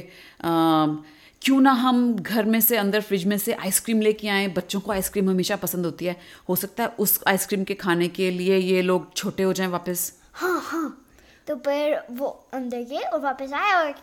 क्यों 1.41 1.59
ना 1.61 1.71
हम 1.71 2.15
घर 2.15 2.45
में 2.45 2.59
से 2.61 2.77
अंदर 2.77 3.01
फ्रिज 3.01 3.25
में 3.25 3.37
से 3.37 3.53
आइसक्रीम 3.53 4.01
लेके 4.01 4.27
आए। 4.27 4.47
बच्चों 4.47 4.79
को 4.79 4.91
आइसक्रीम 4.91 5.29
हमेशा 5.29 5.55
पसंद 5.55 5.85
होती 5.85 6.05
है। 6.05 6.15
हो 6.49 6.55
सकता 6.55 6.83
है 6.83 6.89
उस 6.99 7.19
आइसक्रीम 7.27 7.63
के 7.63 7.73
खाने 7.75 8.07
के 8.07 8.29
लिए 8.31 8.57
ये 8.57 8.81
लोग 8.81 9.13
छोटे 9.15 9.43
हो 9.43 9.53
जाएँ 9.53 9.69
वापस। 9.69 10.11
हाँ 10.33 10.59
हाँ। 10.65 11.08
तो 11.49 11.55
फिर 11.65 11.99
वो 12.11 12.27
अंदर 12.53 12.81
गए 12.89 12.99
और 13.03 13.19
वापस 13.19 13.53
आए 13.53 13.71
और 13.73 13.93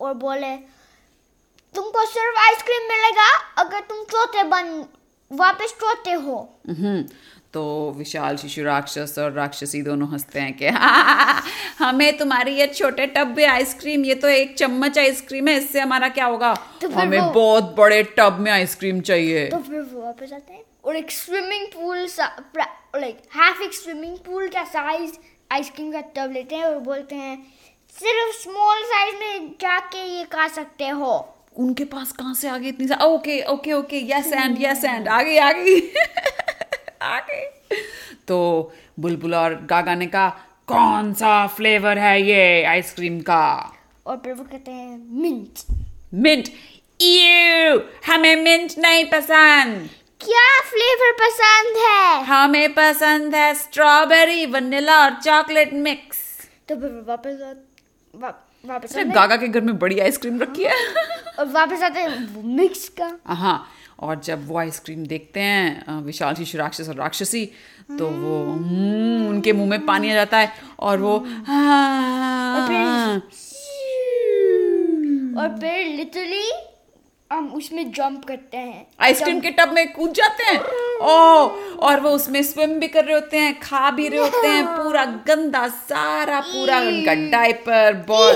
और 0.00 0.14
बोले 0.22 0.56
तुमको 1.74 2.04
सिर्फ़ 2.06 2.38
आइसक्रीम 2.40 2.88
मिलेगा 2.88 3.26
अगर 3.58 3.80
तुम 3.90 4.02
छोटे 4.04 4.42
बन 4.44 4.72
वापस 5.30 5.74
छोटे 5.80 6.12
हो. 6.12 6.38
हम्म 6.68 7.02
तो 7.52 7.62
विशाल 7.96 8.36
शिशु 8.36 8.62
राक्षस 8.64 9.14
और 9.18 9.32
राक्षसी 9.32 9.82
दोनों 9.82 10.08
हँसते 10.08 10.40
हैं 10.40 10.52
कि 10.56 10.68
हमें 11.78 12.16
तुम्हारी 12.18 12.54
ये 12.54 12.66
छोटे 12.66 13.06
टब 13.06 13.34
में 13.36 13.46
आइसक्रीम 13.46 14.04
ये 14.04 14.14
तो 14.14 14.28
एक 14.28 14.56
चम्मच 14.58 14.98
आइसक्रीम 14.98 15.48
है 15.48 15.56
इससे 15.56 15.80
हमारा 15.80 16.08
क्या 16.08 16.26
होगा? 16.26 16.54
तो 16.82 16.88
हमें 16.90 17.32
बहुत 17.32 17.74
बड़े 17.78 18.02
टब 18.18 18.38
में 18.40 18.50
आइसक्रीम 18.52 19.00
चाहिए. 19.00 19.46
तो 19.48 19.58
फिर 19.58 19.80
वो 19.80 20.02
वापस 20.02 20.32
आते 20.32 20.52
हैं 20.52 20.64
और 20.84 20.96
एक 20.96 21.10
स्विमिंग 21.10 21.66
पूल 21.74 22.06
लाइक 23.00 23.22
हाफ़ 23.34 23.62
एक 23.62 23.74
स्विमिंग 23.74 24.16
पूल 24.26 24.48
का 24.48 24.64
साइज़ 24.64 25.12
आइसक्रीम 25.52 25.92
का 25.92 26.00
टब 26.16 26.32
लेते 26.32 26.56
हैं 26.56 26.64
और 26.64 26.78
बोलते 26.80 27.14
हैं 27.14 27.36
सिर्फ़ 27.96 28.36
स्मॉल 28.42 28.82
साइज़ 28.84 29.16
में 29.16 29.48
जाके 29.60 30.04
ये 30.08 30.24
खा 30.24 30.46
सकते 30.48 30.88
हो। 30.88 31.12
उनके 31.56 31.84
पास 31.84 32.12
कहाँ 32.12 32.34
से 32.34 32.48
आ 32.48 32.56
गई 32.58 32.68
इतनी 32.68 32.86
सा? 32.88 32.94
Okay 33.04 33.40
okay 33.44 33.72
okay 33.72 34.00
yes 34.12 34.32
and 34.32 34.56
yes 34.60 34.84
and 34.84 35.08
आ 35.08 35.22
गई 35.22 35.36
आ 35.38 35.50
गई। 35.52 35.80
आ 37.02 37.18
गई। 37.20 37.76
तो 38.28 38.38
बुलबुल 39.00 39.34
और 39.34 39.54
गागा 39.70 39.94
ने 39.94 40.06
कहा 40.06 40.28
कौन 40.66 41.12
सा 41.14 41.46
फ्लेवर 41.46 41.98
है 41.98 42.20
ये 42.22 42.62
आइसक्रीम 42.64 43.20
का? 43.20 43.44
और 44.06 44.16
फिर 44.16 44.32
वो 44.34 44.44
कहते 44.44 44.70
हैं 44.70 44.96
मिंट 45.22 45.64
मिंट 46.14 46.48
यू 47.02 47.80
हमें 48.06 48.36
मिंट 48.36 48.78
नहीं 48.78 49.04
पसंद। 49.04 49.88
क्या 50.24 50.48
फ्लेवर 50.70 51.12
पसंद 51.20 51.76
है? 51.84 52.22
हमें 52.24 52.72
पसंद 52.74 53.34
है 53.34 53.52
स्ट्रॉबेरी 53.54 54.44
वनीला 54.52 54.98
और 55.04 55.14
चॉकलेट 55.24 55.72
मिक्स 55.86 56.18
तो 56.68 56.74
वापस 57.08 57.40
वा, 58.14 58.28
वापस 58.64 58.96
आते 58.96 59.04
गागा 59.10 59.36
के 59.36 59.48
घर 59.48 59.60
में 59.68 59.78
बड़ी 59.78 59.98
आइसक्रीम 60.00 60.40
रखी 60.40 60.64
है। 60.64 60.74
और 61.38 61.46
वापस 61.52 61.82
आते 61.82 62.00
हैं 62.00 62.42
मिक्स 62.56 62.88
का। 63.00 63.16
हाँ 63.34 63.56
और 64.00 64.20
जब 64.24 64.46
वो 64.48 64.58
आइसक्रीम 64.58 65.04
देखते 65.06 65.40
हैं 65.40 66.00
विशाल 66.04 66.34
शिशु 66.34 66.58
राक्षस 66.58 66.88
और 66.88 66.94
राक्षसी 66.96 67.44
तो 67.98 68.06
वो 68.08 68.36
हम्म, 68.52 69.28
उनके 69.28 69.52
मुँह 69.52 69.68
में 69.70 69.84
पानी 69.86 70.10
आ 70.10 70.14
जाता 70.14 70.38
है 70.38 70.52
और 70.78 70.98
वो 71.00 71.16
हाँ, 71.46 73.16
और 75.38 75.56
फिर 75.60 75.86
लिटरली 75.96 76.42
हम 77.32 77.52
उसमें 77.54 77.90
जंप 77.92 78.24
करते 78.24 78.56
हैं। 78.56 78.86
आइसक्रीम 79.00 79.40
के 79.40 79.50
टब 79.50 79.72
में 79.72 79.92
कूद 79.92 80.12
जाते 80.12 80.44
हैं? 80.44 80.60
ओ 81.00 81.12
और 81.82 82.00
वो 82.00 82.10
उसमें 82.10 82.42
स्विम 82.42 82.78
भी 82.80 82.88
कर 82.88 83.04
रहे 83.04 83.14
होते 83.14 83.38
हैं 83.38 83.58
खा 83.60 83.90
भी 83.90 84.08
रहे 84.08 84.20
होते 84.20 84.46
हैं 84.46 84.64
पूरा 84.66 85.04
गंदा 85.28 85.66
सारा 85.68 86.40
पूरा 86.42 86.80
उनका 86.80 87.14
डायपर 87.30 87.92
बॉल 88.08 88.34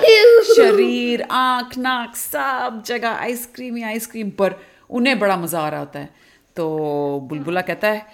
शरीर 0.54 1.26
आँख 1.30 1.76
नाक 1.78 2.16
सब 2.16 2.82
जगह 2.86 3.08
आइसक्रीम 3.10 3.76
ही 3.76 3.82
आइसक्रीम 3.84 4.30
पर 4.30 4.60
उन्हें 4.90 5.18
बड़ा 5.18 5.36
मज़ा 5.36 5.60
आ 5.60 5.68
रहा 5.68 5.80
होता 5.80 5.98
है। 5.98 6.08
तो 6.56 6.66
बुलबुला 7.30 7.60
कहता 7.60 7.88
है 7.88 8.06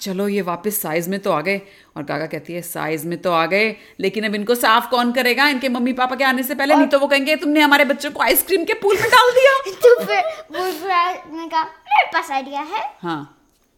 चलो 0.00 0.26
ये 0.28 0.42
वापस 0.42 0.80
साइज़ 0.82 1.08
में 1.10 1.18
तो 1.20 1.32
आ 1.32 1.40
गए। 1.40 1.60
और 1.96 2.02
गागा 2.04 2.26
कहती 2.26 2.52
है 2.52 2.62
साइज़ 2.62 3.06
में 3.06 3.20
तो 3.22 3.32
आ 3.32 3.44
गए 3.46 3.74
लेकिन 4.00 4.24
अब 4.24 4.34
इनको 4.34 4.54
साफ़ 4.56 4.88
कौन 4.90 5.12
करेगा? 5.12 5.48
इनके 5.48 5.68
मम्मी 5.68 5.92
पापा 5.92 6.16
के 6.16 6.24
आने 6.24 6.42
से 6.42 6.54
पहले 6.54 6.74
नहीं 6.74 6.86
तो 6.86 6.98
वो 6.98 7.06
कहेंगे 7.08 7.36
तुमने 7.36 7.60
हमारे 7.60 7.84
बच्चों 7.84 8.10
को 8.10 8.22
आइसक्रीम 8.22 8.64
के 8.64 8.74
पूल 8.82 8.96
में 8.96 9.08
डाल 9.10 9.30
दिया। 9.32 9.52
तो 9.76 9.94
फिर 10.04 10.22
बुलबुला 10.52 11.04
कहा 11.14 11.64
मेरे 11.64 12.10
पास 12.12 12.30
आइडिया 12.30 12.60
है। 12.62 12.82
हाँ। 13.02 13.20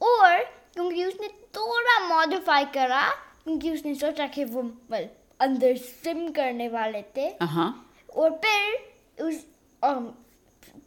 और 0.00 0.38
क्योंकि 0.74 1.04
उसने 1.04 1.28
थोड़ा 1.56 1.98
मॉडिफाई 2.06 2.64
करा 2.74 3.02
क्योंकि 3.44 3.70
उसने 3.70 3.94
सोचा 3.96 4.26
कि 4.28 4.44
वो 4.46 4.62
अंदर 5.40 5.76
स्विम 5.76 6.28
करने 6.32 6.68
वाले 6.68 7.02
थे। 7.16 7.26
हाँ 7.42 7.68
और 8.16 8.30
फिर 8.44 9.24
उस 9.24 9.44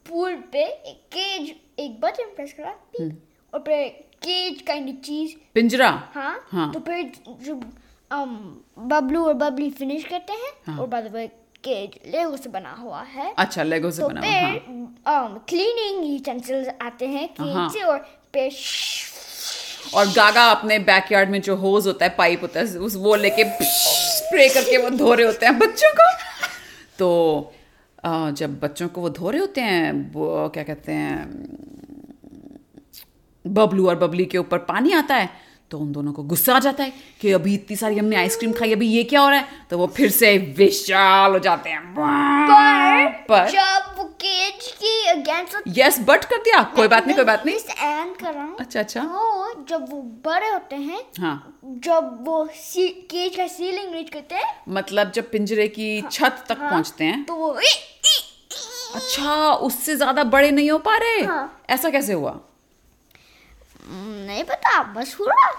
पूल 0.10 0.36
पे 0.52 0.64
एक 0.64 1.02
केज 1.14 1.56
एक 1.80 2.00
बटन 2.02 2.36
प्रेस 2.36 2.54
करा 2.54 2.74
हम्म। 3.00 3.16
और 3.54 3.60
फिर 3.60 4.06
केज 4.28 4.62
काइंड 4.62 4.90
ऑफ़ 4.90 4.96
चीज़ 5.04 5.36
पिंजरा 5.54 5.90
हाँ 6.13 6.40
हाँ। 6.50 6.72
तो 6.74 6.80
फिर 6.80 7.12
जब 7.44 7.62
um, 8.12 8.38
बबलू 8.90 9.26
और 9.26 9.34
बबली 9.36 9.70
फिनिश 9.72 10.04
करते 10.06 10.34
हैं 10.34 10.52
हाँ। 10.66 10.78
और 10.80 10.88
बाद 10.88 11.13
में 11.13 11.28
केज 11.63 12.00
लेगो 12.08 12.38
से 12.38 12.50
बना 12.50 12.74
हुआ 12.74 13.02
है 13.04 13.34
अच्छा 13.38 13.63
लेगो 13.63 13.92
से 13.92 14.02
तो 14.02 14.10
बना 14.10 14.22
हुआ 14.22 14.32
हाँ 14.32 14.52
फिर 14.52 15.40
क्लीनिंग 15.50 16.06
यूटेंसिल्स 16.06 16.68
आते 16.82 17.08
हैं 17.08 17.28
केज 17.30 17.56
हाँ। 17.56 17.70
से 17.70 17.82
और 17.84 18.00
फिर 18.34 18.52
और 19.96 20.08
गागा 20.08 20.44
अपने 20.52 20.80
बैकयार्ड 20.86 21.30
में 21.30 21.42
जो 21.42 21.56
होज 21.56 21.88
होता 21.88 22.06
है 22.06 22.16
पाइप 22.16 22.42
होता 22.42 22.60
है 22.60 22.80
उस 22.80 22.96
वो 22.98 23.16
लेके 23.16 23.44
स्प्रे 23.66 24.48
करके 24.50 24.78
वो 24.78 24.90
धो 24.98 25.13
रहे 25.13 25.26
होते 25.26 25.46
हैं 25.46 25.58
बच्चों 25.60 25.92
को 25.92 26.12
तो 27.00 27.10
जब 28.34 28.60
बच्चों 28.60 28.88
को 28.90 29.02
वो 29.02 29.10
धो 29.10 29.30
रहे 29.30 29.42
होते 29.42 29.62
हैं 29.62 29.92
वो 30.13 30.50
क्या 30.50 30.63
कहते 30.63 30.92
हैं 30.92 31.77
बबलू 33.45 33.88
और 33.89 33.95
बबली 33.97 34.26
के 34.26 34.38
ऊपर 34.38 34.58
पानी 34.69 34.93
आता 34.93 35.15
है 35.15 35.30
तो 35.71 35.78
उन 35.80 35.91
दोनों 35.91 36.12
को 36.13 36.23
गुस्सा 36.23 36.56
आ 36.56 36.60
जाता 36.60 36.84
है 36.84 36.93
कि 37.21 37.32
अभी 37.32 37.54
इतनी 37.54 37.76
सारी 37.78 37.97
हमने 37.97 38.15
आइसक्रीम 38.15 38.52
खाई 38.54 38.73
अभी 38.73 38.88
ये 38.88 39.04
क्या 39.04 39.21
हो 39.21 39.30
रहा 39.30 39.39
है? 39.39 39.47
तो 39.69 39.78
वो 39.78 39.88
फिर 39.95 40.10
से 40.12 40.38
विशाल 40.58 41.32
हो 41.32 41.39
जाते 41.39 41.69
हैं। 41.69 41.82
पर, 41.93 43.08
पर 43.30 43.50
जब 43.50 44.04
केज 44.21 44.67
की 44.73 45.08
अगेंस्ट 45.10 45.63
यस 45.78 46.00
बट 46.08 46.26
कर 46.26 46.38
दिया। 46.38 46.62
कोई 46.76 46.88
बात 46.88 47.08
नहीं 47.08 47.15
कोई 47.15 47.26
बात 47.26 47.45
नहीं। 47.45 47.56
एंड 47.56 48.15
कर 48.15 48.34
रहा 48.34 48.43
हूँ 48.43 48.56
अच्छा 48.60 48.80
अच्छा। 48.80 49.04
तो 49.04 49.65
जब 49.69 49.89
वो 49.91 50.02
बड़े 50.26 50.50
होते 50.50 50.76
हैं 50.76 51.02
हाँ। 51.19 51.60
जब 51.84 52.17
वो 52.28 52.47
सी, 52.54 52.88
केज 52.88 53.36
का 53.36 53.47
सीलिंग 53.47 53.93
रीच 53.93 54.10
करते 54.10 54.36
हैं 54.36 54.54
मतलब 54.69 55.12
जब 55.12 55.30
पिंजरे 55.32 55.67
की 55.69 56.02
छत 56.12 56.43
तक 56.50 56.58
हाँ, 56.60 56.69
पहुँचते 56.71 57.04
हैं। 57.04 57.23
तो 57.23 57.36
वो 57.36 57.52
अच्छा 58.95 59.52
उससे 59.54 59.95
ज़्यादा 59.95 60.23
बड़े 60.26 60.52
नहीं 60.52 60.69
हो 60.71 60.78
पा 60.80 60.97
रहे? 60.97 61.23
हाँ। 61.23 61.63
ऐसा 61.69 61.89
कैसे 61.89 62.13
हुआ? 62.13 62.39
नहीं 63.89 64.43
पता 64.43 64.82
बस 64.93 65.15
हुआ। 65.19 65.50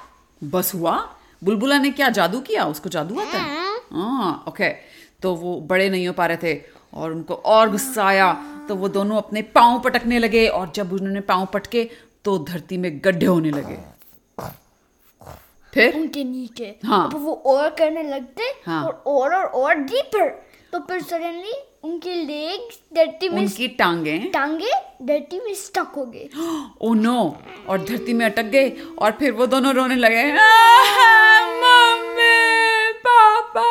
बस 0.43 0.73
हुआ? 0.75 0.97
बुलबुला 1.43 1.79
ने 1.79 1.91
क्या 1.91 2.09
जादू 2.11 2.41
किया? 2.41 2.65
उसको 2.67 2.89
जादू 2.89 3.21
आता 3.21 3.39
है? 3.39 3.77
हाँ। 3.93 4.45
ओके 4.49 4.69
तो 5.23 5.35
वो 5.35 5.61
बड़े 5.61 5.89
नहीं 5.91 6.07
हो 6.07 6.13
पा 6.13 6.27
रहे 6.27 6.37
थे 6.37 6.61
और 6.95 7.13
उनको 7.13 7.35
और 7.35 7.71
गुस्सा 7.71 8.05
आया। 8.05 8.33
तो 8.69 8.75
वो 8.77 8.89
दोनों 8.89 9.17
अपने 9.17 9.43
पाँव 9.55 9.81
पटकने 9.81 10.19
लगे 10.19 10.47
और 10.49 10.73
जब 10.75 10.93
उन्होंने 10.93 11.21
पाँव 11.21 11.47
पटके 11.47 11.91
तो 12.25 12.39
धरती 12.39 12.77
में 12.77 12.91
गड्ढे 13.05 13.27
होने 13.27 13.51
लगे। 13.51 13.79
फिर? 15.73 15.97
उनके 15.97 16.25
नीचे। 16.25 16.79
हाँ। 16.87 17.07
वो 17.09 17.33
और 17.47 17.71
करने 17.71 18.03
लगते 18.03 18.43
हाँ। 18.67 18.83
और 18.85 19.03
और 19.07 19.35
और 19.35 19.45
और 19.45 19.75
डीपर 19.75 20.29
तो 20.73 20.79
फिर 20.79 21.03
सडनली 21.03 21.53
उनके 21.85 22.15
लेग्स 22.15 22.81
धरती 22.95 23.29
में 23.29 23.39
उनकी 23.39 23.69
टांगे? 23.69 24.19
टांगे 24.19 24.71
धरती 25.03 25.41
में 25.41 25.55
स्टक 25.55 25.93
हो 25.97 26.05
गए। 26.05 26.29
ओ 26.81 26.95
नो 26.95 27.43
और 27.69 27.85
धरती 27.85 28.13
में 28.13 28.27
अटक 28.27 28.43
गए 28.43 28.71
और 28.99 29.11
फिर 29.11 29.33
वो 29.33 29.47
दोनों 29.47 29.75
रोने 29.75 29.95
लगे। 29.95 30.25
Mummy 31.63 32.93
papa. 33.07 33.67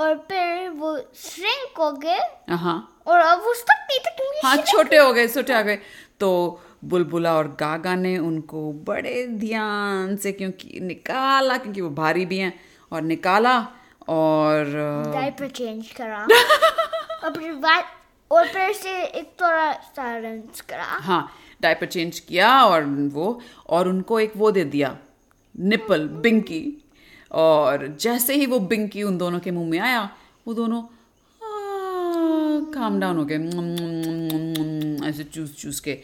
और 0.00 0.14
फिर 0.14 0.70
वो 0.70 0.98
श्रिंक 1.14 1.78
हो 1.78 1.92
गए। 1.92 2.18
हाँ। 2.50 3.02
और 3.06 3.20
अब 3.20 3.38
वो 3.38 3.54
स्टक 3.54 3.86
नहीं 3.90 3.98
था 3.98 4.10
क्योंकि 4.10 4.40
हाँ 4.46 4.56
छोटे 4.56 4.96
हो 4.96 5.12
गए 5.12 5.28
छोटे 5.28 5.52
आ 5.52 5.62
गए। 5.62 5.78
तो 6.20 6.60
बुलबुला 6.84 7.34
और 7.34 7.48
गागा 7.60 7.94
ने 7.94 8.18
उनको 8.18 8.72
बड़े 8.72 9.26
ध्यान 9.26 10.16
से 10.16 10.32
क्योंकि 10.32 10.80
निकाला 10.80 11.56
क्योंकि 11.56 11.80
वो 11.80 11.90
भारी 11.90 12.26
भी 12.26 12.38
हैं 12.38 12.60
और 12.92 13.02
निकाला 13.02 13.68
और 14.08 14.64
डायपर 15.14 15.48
चेंज 15.48 15.88
करा। 16.00 16.26
और 17.24 17.30
फिर 17.34 17.52
और 18.30 18.46
फिर 18.48 18.72
से 18.72 18.90
एक 19.02 19.30
थोड़ा 19.40 19.72
करा। 20.68 20.84
हाँ 20.84 21.22
डायपर 21.62 21.86
चेंज 21.86 22.18
किया 22.20 22.50
और 22.64 22.84
वो 23.14 23.40
और 23.68 23.88
उनको 23.88 24.20
एक 24.20 24.32
वो 24.36 24.50
दे 24.50 24.64
दिया 24.64 24.96
निपल 25.54 26.06
बिंकी 26.24 26.62
और 27.32 27.86
जैसे 28.00 28.34
ही 28.34 28.46
वो 28.46 28.58
बिंकी 28.60 29.02
उन 29.02 29.18
दोनों 29.18 29.40
के 29.40 29.50
मुँह 29.50 29.70
में 29.70 29.78
आया 29.78 30.08
वो 30.46 30.54
दोनों 30.54 30.82
काम 32.72 33.00
डाउन 33.00 33.16
हो 33.16 33.24
गए। 33.24 33.36
ऐसे 35.08 35.24
चूस 35.24 35.54
चूस 35.58 35.80
के 35.80 35.94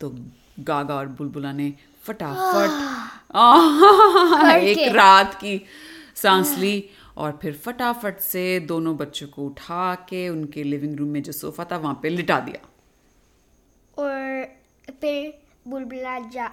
तो 0.00 0.14
गागा 0.60 0.94
और 0.94 1.06
बुलबुला 1.18 1.52
ने 1.52 1.72
फटाफट 2.04 2.70
एक 4.62 4.88
रात 4.94 5.34
की 5.34 5.60
सांस 6.16 6.56
ली 6.58 6.74
और 7.16 7.38
फिर 7.42 7.52
फटाफट 7.54 8.18
से 8.20 8.60
दोनों 8.60 8.96
बच्चों 8.96 9.26
को 9.26 9.46
उठा 9.46 9.94
के 10.08 10.28
उनके 10.28 10.62
लिविंग 10.62 10.96
रूम 10.96 11.08
में 11.08 11.22
जो 11.22 11.32
सोफा 11.32 11.64
था 11.72 11.76
वहाँ 11.76 11.98
पे 12.02 12.08
लिटा 12.08 12.38
दिया। 12.40 12.66
और 13.98 14.44
फिर 15.00 15.42
बुलबुला 15.68 16.18
जा 16.18 16.46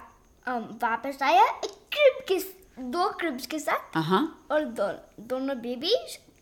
वापस 0.48 1.18
आया 1.22 1.44
एक 1.44 1.70
क्रिब 1.92 2.24
के 2.28 2.38
दो 2.82 3.08
क्रिब्स 3.10 3.46
के 3.46 3.58
साथ। 3.58 3.96
हाँ 3.96 4.46
और 4.50 4.64
दो, 4.64 4.88
दोनों 5.20 5.56
बेबी 5.56 5.94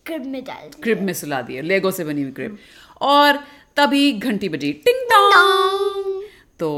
क्रिब 0.07 0.27
में 0.27 0.45
डाल 0.45 0.71
क्रिब 0.83 1.01
में 1.03 1.13
सुला 1.13 1.41
दिए 1.43 1.63
लेगो 1.63 1.91
से 1.91 2.05
बनी 2.05 2.23
हुई 2.23 2.33
क्रिब 2.33 2.59
और 3.01 3.37
तभी 3.77 4.13
घंटी 4.13 4.49
बजी 4.49 4.73
टिंग 4.85 5.09
टोंग 5.11 6.23
तो 6.61 6.69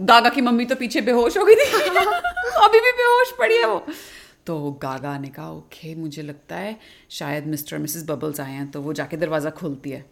गागा 0.00 0.28
की 0.28 0.40
मम्मी 0.40 0.64
तो 0.64 0.74
पीछे 0.74 1.00
बेहोश 1.00 1.36
हो 1.38 1.44
गई 1.44 1.54
थी। 1.54 1.60
अभी 2.64 2.80
भी 2.80 2.92
बेहोश 2.92 3.32
पड़ी 3.38 3.56
है 3.56 3.66
वो। 3.66 3.86
तो 4.48 4.58
गागा 4.82 5.16
ने 5.18 5.28
कहा 5.28 5.50
ओके 5.52 5.94
मुझे 5.94 6.22
लगता 6.22 6.56
है 6.56 6.76
शायद 7.10 7.46
मिस्टर 7.46 7.76
और 7.76 7.82
मिसेस 7.82 8.04
बबल्स 8.08 8.40
आए 8.40 8.52
हैं 8.52 8.70
तो 8.70 8.82
वो 8.82 8.92
जाके 8.92 9.16
दरवाज़ा 9.16 9.50
खोलती 9.52 9.90
है। 9.90 10.04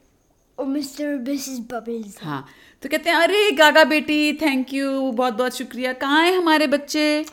और 0.59 0.67
मिस्टर 0.67 1.15
मिसेस 1.21 1.59
बबल्स। 1.73 2.19
हाँ 2.23 2.47
तो 2.83 2.89
कहते 2.89 3.11
हैं 3.11 3.17
अरे 3.17 3.51
गागा 3.53 3.85
बेटी 3.85 4.33
थैंक 4.33 4.75
यू 4.75 5.11
बहुत 5.13 5.35
बहुत 5.35 5.57
शुक्रिया। 5.57 5.93
कहाँ 5.95 6.23
हैं 6.25 6.37
हमारे 6.37 6.67
बच्चे? 6.67 7.25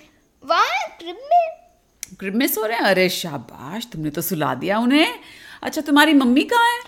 वाह 0.44 0.86
क्रिब 1.00 1.16
में। 1.32 2.16
क्रिब 2.20 2.36
में 2.36 2.48
सो 2.48 2.66
रहे 2.66 2.78
हैं? 2.78 2.86
अरे 2.86 3.08
शाबाश 3.10 3.88
तुमने 3.94 4.10
तो 4.10 4.22
सुला 4.22 4.54
दिया 4.56 4.80
उन्हें। 4.80 5.20
अच्छा 5.64 5.82
तुम्हारी 5.82 6.14
मम्मी 6.14 6.44
कहाँ 6.54 6.70
है? 6.72 6.80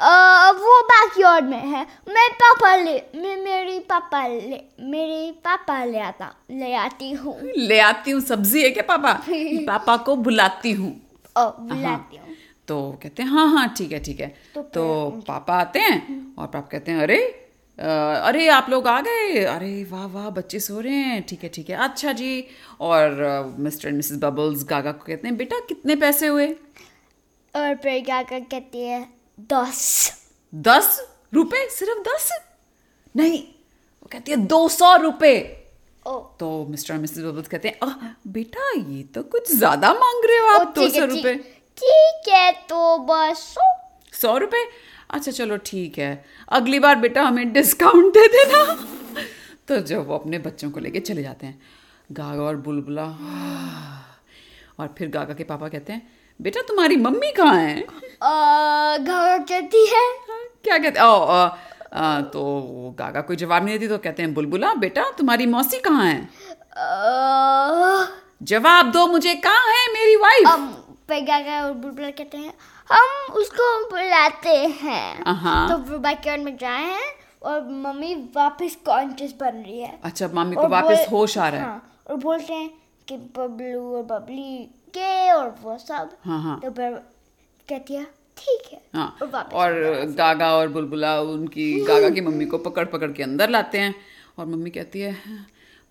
अ, 0.00 0.50
वो 0.52 0.80
बैकयार्ड 0.82 1.44
में 1.44 1.58
है। 1.58 1.82
मैं 2.08 2.28
पापा 2.42 2.74
ले 2.76 2.94
मैं 3.16 3.36
मेरी 3.44 3.78
पापा 3.90 4.26
ले 4.26 4.60
मेरे 4.92 5.30
पापा 5.44 5.82
ले 5.84 5.98
आता 5.98 6.32
ले 6.50 6.72
आती 6.74 7.10
हूँ। 7.12 7.36
ले 7.56 7.78
आती 7.80 8.10
हूँ 8.10 8.20
सब्ज़ी 8.20 8.62
है 8.62 8.70
क्या 8.70 8.82
पापा? 8.88 9.12
पापा 9.68 9.96
को 10.06 10.16
बुलाती 10.16 10.72
हूँ। 10.72 10.90
बुलाती 11.38 12.16
हूँ। 12.16 12.34
तो 12.68 12.80
कहते 13.02 13.22
हैं 13.22 13.30
हाँ 13.30 13.46
हाँ 13.50 13.68
ठीक 13.78 13.92
है 13.92 13.98
ठीक 14.00 14.20
है। 14.20 14.34
तो 14.54 14.62
तो 14.74 15.22
पापा 15.28 15.54
आते 15.60 15.78
हैं 15.78 15.96
और 16.38 16.46
पापा 16.46 16.60
कहते 16.72 16.92
हैं 16.92 17.02
अरे 17.02 17.22
अ, 17.78 17.86
अरे 17.86 18.46
आप 18.48 18.66
लोग 18.70 18.86
आ 18.88 19.00
गए? 19.00 19.44
अरे 19.44 19.72
वाह 19.90 20.06
वाह 20.06 20.28
बच्चे 20.30 20.58
सो 20.60 20.80
रहे 20.80 20.94
हैं। 20.96 21.22
ठीक 21.28 21.42
है 21.42 21.48
ठीक 21.54 21.70
है। 21.70 21.76
अच्छा 21.84 22.12
जी 22.12 22.44
और 22.80 23.54
mister 23.58 23.88
and 23.88 23.96
Mrs 23.96 24.18
Bubbles 24.22 24.64
Gaga 24.70 24.92
को 24.92 25.04
कहते 25.06 25.28
हैं 25.28 25.36
बेटा 25.36 25.58
कितने 25.68 25.96
पैसे 25.96 26.26
हुए? 26.26 26.46
और 27.56 27.74
फिर 27.74 28.04
क्या 28.04 28.22
कर 28.22 28.40
कहती 28.40 28.80
है 28.80 29.08
दस। 29.40 30.12
दस 30.54 31.08
रुपए? 31.34 31.68
सिर्फ़ 31.70 32.00
दस? 32.00 32.30
नहीं 33.16 33.38
वो 34.02 34.08
कहती 34.12 34.30
है 34.30 34.36
दो 34.36 34.68
सौ 34.68 34.96
रुपए। 34.96 35.60
तो 36.40 36.66
मिस्टर 36.70 36.94
और 36.94 37.00
मिसेस 37.00 37.24
बबल्स 37.24 37.48
कहते 37.48 37.68
हैं 37.68 37.78
"आह, 37.82 38.14
बेटा 38.26 38.70
ये 38.70 39.02
तो 39.02 39.22
कुछ 39.22 39.52
ज़्यादा 39.52 39.94
मांग 39.94 40.24
रहे 40.24 40.38
हो 40.38 40.46
आप 40.46 40.74
दो 40.76 40.88
सौ 40.88 41.04
रुपए। 41.04 41.34
ठीक- 41.78 42.32
है 42.34 42.52
तो 42.52 42.98
बस। 42.98 43.38
सौ? 43.38 43.90
सौ 44.12 44.36
रुपए? 44.38 44.68
अच्छा 45.10 45.32
चलो 45.32 45.56
ठीक 45.56 45.98
है। 45.98 46.24
अगली 46.48 46.78
बार 46.78 46.96
बेटा 46.96 47.22
हमें 47.22 47.52
डिस्काउंट 47.52 48.14
दे 48.14 48.26
देना। 48.28 48.88
तो 49.68 49.78
जब 49.78 50.06
वो 50.06 50.14
अपने 50.14 50.38
बच्चों 50.38 50.70
को 50.70 50.80
लेके 50.80 51.00
चले 51.00 51.22
जाते 51.22 51.46
हैं 51.46 51.62
गागा 52.12 52.42
और 52.42 52.56
बुलबुला 52.56 53.04
और 54.78 54.94
फिर 54.98 55.08
गागा 55.08 55.34
के 55.34 55.44
पापा 55.44 55.68
कहते 55.68 55.92
हैं 55.92 56.23
बेटा 56.40 56.60
तुम्हारी 56.60 56.96
मम्मी 56.96 57.30
कहाँ 57.32 57.54
है? 57.56 57.80
घर 57.80 59.38
कहती 59.48 59.86
है। 59.86 60.02
क्या 60.64 60.78
कहते 60.78 61.00
हैं 61.00 61.06
ओ, 61.06 61.20
अ, 61.20 61.56
अ, 61.92 62.20
तो 62.20 62.42
गागा 62.98 63.20
कोई 63.20 63.36
जवाब 63.36 63.64
नहीं 63.64 63.78
देती 63.78 63.88
तो 63.88 63.98
कहते 63.98 64.22
हैं 64.22 64.34
बुलबुला 64.34 64.72
बेटा 64.74 65.04
तुम्हारी 65.18 65.46
मौसी 65.46 65.78
कहाँ 65.78 66.04
है? 66.06 66.28
जवाब 68.42 68.90
दो 68.92 69.06
मुझे 69.06 69.34
कहाँ 69.34 69.72
है 69.72 69.92
मेरी 69.92 70.16
वाइफ 70.16 70.48
पेगागा 71.08 71.64
और 71.64 71.72
बुलबुल 71.72 72.10
कहते 72.10 72.38
हैं 72.38 72.54
हम 72.92 73.34
उसको 73.34 73.66
बुलाते 73.90 74.56
हैं। 74.82 75.68
तो 75.68 75.76
वो 75.78 75.98
बैकयार्ड 75.98 76.42
में 76.42 76.56
जाए 76.56 76.84
हैं 76.84 77.10
और 77.42 77.62
मम्मी 77.68 78.14
वापस 78.36 78.76
कॉन्शियस 78.86 79.34
बन 79.40 79.62
रही 79.66 79.80
है। 79.80 79.98
अच्छा 80.04 80.28
मम्मी 80.34 80.56
को 80.56 80.68
वापस 80.68 81.06
होश 81.12 81.38
आ 81.38 81.48
रहा 81.48 81.60
है। 81.60 81.66
हाँ, 81.66 82.02
और 82.10 82.16
बोलते 82.16 82.52
हैं 82.52 82.70
कि 83.08 83.16
बबलू 83.16 83.96
और 83.96 84.02
बबली 84.02 84.68
के 84.96 85.30
और 85.32 85.54
वो 85.62 85.76
सब 85.78 86.16
हाँ 86.24 86.40
हाँ। 86.42 86.58
तो 86.60 86.70
फिर 86.70 86.90
कहती 87.68 87.94
है 87.94 88.04
ठीक 88.38 88.72
है 88.72 88.80
हाँ 88.94 89.16
और 89.22 89.48
और 89.52 89.72
गागा 90.18 90.52
और 90.56 90.68
बुलबुला 90.68 91.20
उनकी 91.20 91.72
गागा 91.88 92.08
की 92.10 92.20
मम्मी 92.20 92.46
को 92.46 92.58
पकड़ 92.58 92.84
पकड़ 92.94 93.10
के 93.12 93.22
अंदर 93.22 93.50
लाते 93.50 93.78
हैं। 93.78 93.94
और 94.38 94.46
मम्मी 94.46 94.70
कहती 94.70 95.00
है 95.00 95.12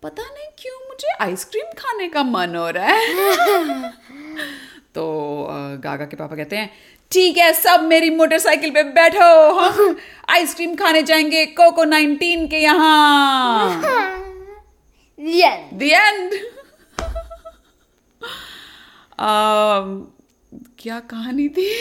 पता 0.03 0.23
नहीं 0.23 0.47
क्यों 0.59 0.79
मुझे 0.87 1.13
आइसक्रीम 1.21 1.71
खाने 1.79 2.07
का 2.09 2.23
मन 2.23 2.55
हो 2.55 2.69
रहा 2.69 2.85
है। 2.85 3.91
तो 4.95 5.05
गागा 5.83 6.05
के 6.05 6.15
पापा 6.15 6.35
कहते 6.35 6.55
हैं 6.55 6.69
ठीक 7.11 7.37
है 7.37 7.51
सब 7.53 7.83
मेरी 7.83 8.09
मोटरसाइकिल 8.09 8.69
पे 8.71 8.83
बैठो। 8.83 9.27
हम 9.59 9.95
आइसक्रीम 10.29 10.75
खाने 10.75 11.01
जाएँगे 11.03 11.45
कोको 11.59 11.85
19 11.85 12.49
के 12.49 12.59
यहाँ। 12.59 13.81
Yeah. 15.19 15.59
the 15.79 15.93
end. 15.93 16.33
क्या 19.19 20.99
कहानी 20.99 21.49
थी? 21.49 21.67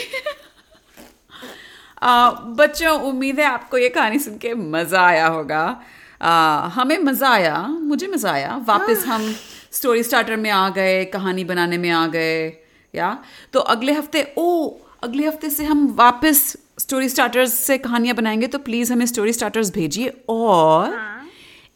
आ, 2.03 2.31
बच्चों 2.31 3.01
उम्मीद 3.01 3.39
है 3.39 3.45
आपको 3.45 3.77
ये 3.77 3.89
कहानी 3.89 4.19
सुन 4.19 4.37
के 4.37 4.53
मज़ा 4.53 5.01
आया 5.01 5.27
होगा। 5.27 5.81
आ, 6.21 6.67
हमें 6.67 6.99
मज़ा 6.99 7.29
आया 7.29 7.67
मुझे 7.67 8.07
मज़ा 8.07 8.31
आया। 8.31 8.63
वापस 8.67 9.03
हम 9.07 9.35
स्टोरी 9.71 10.03
स्टार्टर 10.03 10.35
में 10.35 10.49
आ 10.49 10.69
गए 10.69 11.05
कहानी 11.05 11.43
बनाने 11.43 11.77
में 11.77 11.89
आ 11.89 12.07
गए 12.07 12.53
या? 12.93 13.23
तो 13.53 13.59
अगले 13.59 13.93
हफ़्ते 13.93 14.33
ओ 14.37 14.77
अगले 15.03 15.27
हफ़्ते 15.27 15.49
से 15.49 15.65
हम 15.65 15.87
वापस 15.97 16.57
स्टोरी 16.79 17.09
स्टार्टर्स 17.09 17.53
से 17.53 17.77
कहानियाँ 17.77 18.15
बनाएँगे 18.15 18.47
तो 18.47 18.59
प्लीज़ 18.59 18.93
हमें 18.93 19.05
स्टोरी 19.05 19.33
स्टार्टर्स 19.33 19.71
भेजिए। 19.71 20.13
और 20.29 20.99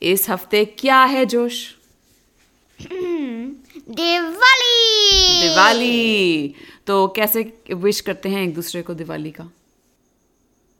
इस 0.01 0.29
हफ़्ते 0.29 0.65
क्या 0.79 1.03
है 1.03 1.25
जोश? 1.25 1.75
दिवाली। 3.89 5.41
दिवाली। 5.41 6.55
तो 6.87 7.07
कैसे 7.07 7.63
विश 7.73 8.01
करते 8.01 8.29
हैं 8.29 8.43
एक 8.43 8.53
दूसरे 8.53 8.81
को 8.81 8.93
दिवाली 8.93 9.31
का? 9.31 9.51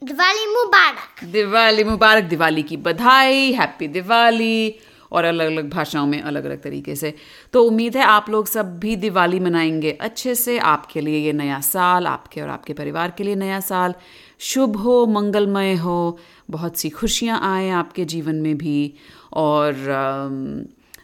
दिवाली 0.04 0.46
मुबारक। 0.46 1.24
दिवाली 1.24 1.84
मुबारक 1.84 2.24
दिवाली 2.24 2.64
की 2.64 2.78
बधाई 2.78 3.52
हैप्पी 3.52 3.88
दिवाली 3.88 4.76
और 5.12 5.24
अलग 5.24 5.48
अलग 5.48 5.70
भाषाओं 5.70 6.08
में 6.08 6.22
अलग 6.22 6.46
अलग 6.46 6.62
तरीके 6.62 6.96
से। 6.96 7.16
तो 7.54 7.64
उम्मीद 7.64 7.98
है 7.98 8.04
आप 8.04 8.30
लोग 8.30 8.48
सब 8.48 8.80
भी 8.80 8.96
दिवाली 8.96 9.40
मनाएँगे 9.40 9.92
अच्छे 9.92 10.36
से। 10.36 10.60
आपके 10.60 11.02
लिए 11.02 11.26
ये 11.26 11.34
नया 11.34 11.62
साल 11.62 12.08
आपके 12.08 12.42
और 12.42 12.50
आपके 12.50 12.74
परिवार 12.74 13.12
के 13.12 13.24
लिए 13.24 13.36
नया 13.36 13.60
साल 13.60 13.94
शुभ 14.40 14.78
हो 14.78 15.06
मंगलमय 15.06 15.74
हो। 15.74 16.20
बहुत 16.50 16.78
सी 16.78 16.90
खुशियाँ 16.90 17.40
आए 17.44 17.70
आपके 17.70 18.06
जीवन 18.06 18.36
में 18.36 18.58
भी। 18.58 18.94
और 19.34 19.74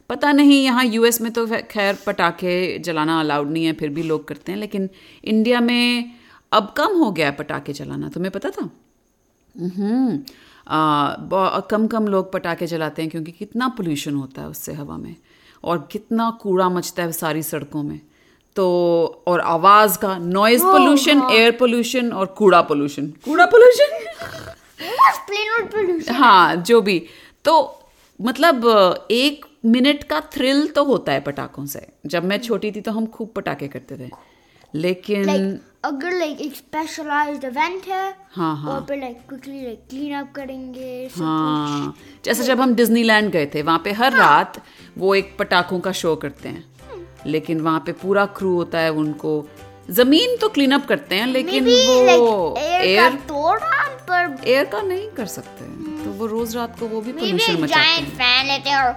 पता 0.09 0.31
नहीं 0.31 0.63
यहाँ 0.63 0.85
यूएस 0.85 1.21
में 1.21 1.31
तो 1.33 1.45
खैर 1.71 1.97
पटाखे 2.05 2.79
जलाना 2.79 3.19
अलाउड 3.19 3.49
नहीं 3.51 3.65
है 3.65 3.73
फिर 3.73 3.89
भी 3.89 4.03
लोग 4.03 4.27
करते 4.27 4.51
हैं 4.51 4.59
लेकिन 4.59 4.89
इंडिया 5.23 5.59
में 5.59 6.11
अब 6.51 6.73
कम 6.77 6.97
हो 6.97 7.11
गया 7.11 7.27
है 7.27 7.35
पटाखे 7.35 7.73
जलाना 7.73 8.09
तुम्हें 8.09 8.31
पता 8.31 8.49
था? 8.49 8.69
हम्म। 9.55 10.19
आ, 10.67 11.59
कम 11.69 11.87
कम 11.87 12.07
लोग 12.07 12.31
पटाखे 12.33 12.67
जलाते 12.67 13.01
हैं 13.01 13.11
क्योंकि 13.11 13.31
कितना 13.31 13.67
पोल्यूशन 13.67 14.15
होता 14.15 14.41
है 14.41 14.47
उससे 14.47 14.73
हवा 14.73 14.97
में 14.97 15.15
और 15.63 15.87
कितना 15.91 16.29
कूड़ा 16.41 16.69
मचता 16.69 17.03
है 17.03 17.11
सारी 17.11 17.43
सड़कों 17.43 17.83
में। 17.83 17.99
तो 18.55 18.65
और 19.27 19.39
आवाज़ 19.39 19.97
का 19.97 20.17
नॉइज़ 20.17 20.63
पोल्यूशन 20.63 21.21
एयर 21.31 21.51
पोल्यूशन 21.51 22.11
और 22.11 22.25
कूड़ा 22.37 22.61
पोल्यूशन 22.61 23.07
कूड़ा 23.25 23.45
पोल्यूशन 23.45 23.89
हाँ 26.13 26.55
जो 26.55 26.81
भी। 26.81 26.99
तो 27.45 27.79
मतलब 28.19 28.65
एक 29.11 29.45
मिनट 29.63 30.03
का 30.03 30.19
थ्रिल 30.33 30.67
तो 30.67 30.83
होता 30.83 31.11
है 31.11 31.19
पटाखों 31.19 31.65
से। 31.65 31.87
जब 32.05 32.25
मैं 32.25 32.37
छोटी 32.39 32.71
थी 32.71 32.81
तो 32.81 32.91
हम 32.91 33.05
खूब 33.05 33.31
पटाखे 33.35 33.67
करते 33.67 33.97
थे। 33.97 34.09
लेकिन 34.75 35.59
अगर 35.85 36.11
लाइक 36.11 36.41
एक 36.41 36.55
स्पेशलाइज्ड 36.55 37.43
इवेंट 37.43 37.85
है 37.87 38.15
हाँ, 38.31 38.55
हाँ। 38.57 38.71
और 38.71 38.85
फिर 38.85 38.99
like 38.99 39.17
quickly 39.29 39.61
like 39.61 39.83
clean 39.89 40.13
up 40.13 40.31
करेंगे 40.35 41.09
हाँ 41.17 41.95
जैसे 42.25 42.43
जब 42.43 42.61
हम 42.61 42.73
डिज्नीलैंड 42.75 43.31
गए 43.31 43.45
थे 43.45 43.61
वहाँ 43.61 43.81
पे 43.83 43.91
हर 43.91 44.13
रात 44.13 44.61
वो 44.97 45.15
एक 45.15 45.35
पटाखों 45.39 45.79
का 45.79 45.91
शो 45.91 46.15
करते 46.15 46.49
हैं। 46.49 46.73
लेकिन 47.25 47.61
वहाँ 47.61 47.79
पे 47.79 47.91
पूरा 47.91 48.25
क्रू 48.25 48.55
होता 48.55 48.79
है 48.79 48.91
उनको। 48.91 49.45
ज़मीन 49.89 50.37
तो 50.37 50.49
क्लीन 50.49 50.71
अप 50.71 50.85
करते 50.85 51.15
हैं 51.15 51.27
लेकिन 51.27 51.63
Maybe, 51.63 52.19
वो 52.19 52.55
like, 52.57 52.67
air 52.67 52.81
एयर 52.81 53.09
का 53.11 53.17
तोड़ा 53.17 53.87
पर 54.09 54.47
एयर 54.47 54.65
का 54.65 54.81
नहीं 54.81 55.07
कर 55.09 55.25
सकते। 55.25 55.65
तो 56.03 56.11
वो 56.11 56.25
रोज 56.25 56.55
रात 56.55 56.79
को 56.79 56.87
वो 56.87 57.01
भी 57.01 57.11
पोल्यूशन 57.11 57.61
मचाते 57.61 58.01
giant 58.01 58.47
लेते 58.47 58.69
हैं 58.69 58.77
और 58.77 58.91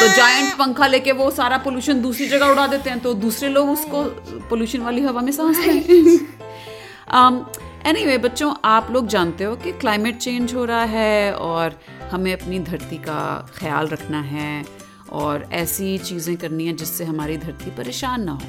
तो 0.00 0.16
जायंट 0.16 0.54
पंखा 0.58 0.86
लेके 0.86 1.12
वो 1.12 1.30
सारा 1.30 1.58
पोल्यूशन 1.58 2.02
दूसरी 2.02 2.26
जगह 2.28 2.46
उड़ा 2.46 2.66
देते 2.66 2.90
हैं 2.90 3.00
तो 3.00 3.14
दूसरे 3.14 3.48
लोग 3.48 3.70
उसको 3.70 4.02
पोल्यूशन 4.48 4.80
वाली 4.80 5.00
हवा 5.00 5.20
में 5.20 5.32
सांस 5.32 5.58
लें। 5.58 5.82
एनीवे 7.86 8.18
बच्चों 8.18 8.54
आप 8.64 8.90
लोग 8.90 9.06
जानते 9.06 9.44
हो 9.44 9.56
कि 9.56 9.72
क्लाइमेट 9.72 10.18
चेंज 10.18 10.54
हो 10.54 10.64
रहा 10.64 10.84
है 10.84 11.34
और 11.34 11.80
हमें 12.10 12.32
अपनी 12.32 12.58
धरती 12.58 12.96
का 12.96 13.46
ख्याल 13.56 13.86
रखना 13.86 14.20
है 14.20 14.64
और 15.12 15.48
ऐसी 15.52 15.98
चीज़ें 15.98 16.36
करनी 16.36 16.66
है 16.66 16.72
जिससे 16.72 17.04
हमारी 17.04 17.36
धरती 17.36 17.70
परेशान 17.70 18.22
ना 18.24 18.32
हो। 18.32 18.40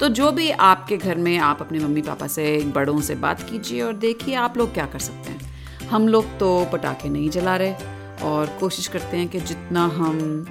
तो 0.00 0.08
जो 0.08 0.30
भी 0.32 0.50
आपके 0.50 0.96
घर 0.96 1.18
में 1.18 1.38
आप 1.38 1.60
अपने 1.60 1.78
मम्मी 1.78 2.02
पापा 2.02 2.26
से 2.26 2.58
बड़ों 2.74 3.00
से 3.00 3.14
बात 3.14 3.50
कीजिए 3.50 3.82
और 3.82 3.92
देखिए 3.92 4.34
आप 4.34 4.56
लोग 4.58 4.74
क्या 4.74 4.86
कर 4.86 4.98
सकते 4.98 5.30
हैं। 5.30 5.53
हम 5.90 6.08
लोग 6.08 6.38
तो 6.38 6.64
पटाखे 6.72 7.08
नहीं 7.08 7.30
जला 7.30 7.56
रहे 7.56 7.74
और 8.22 8.46
कोशिश 8.60 8.86
करते 8.86 9.16
हैं 9.16 9.28
कि 9.28 9.40
जितना 9.40 9.84
हम 9.84 10.44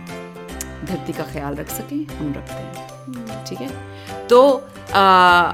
धरती 0.85 1.13
का 1.13 1.23
ख्याल 1.23 1.55
रख 1.55 1.69
सकें 1.69 2.17
हम 2.17 2.33
रखते 2.37 2.53
हैं। 2.53 2.89
हम्म। 3.05 3.45
ठीक 3.45 3.61
है? 3.61 3.71
तो 4.27 4.63
आ, 4.93 5.51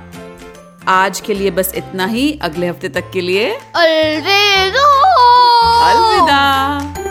आज 0.87 1.19
के 1.19 1.33
लिए 1.33 1.51
बस 1.51 1.71
इतना 1.75 2.05
ही। 2.05 2.39
अगले 2.41 2.67
हफ़्ते 2.67 2.89
तक 2.89 3.11
के 3.11 3.21
लिए 3.21 3.59
अलविदा। 3.75 4.89
अलविदा। 5.91 7.08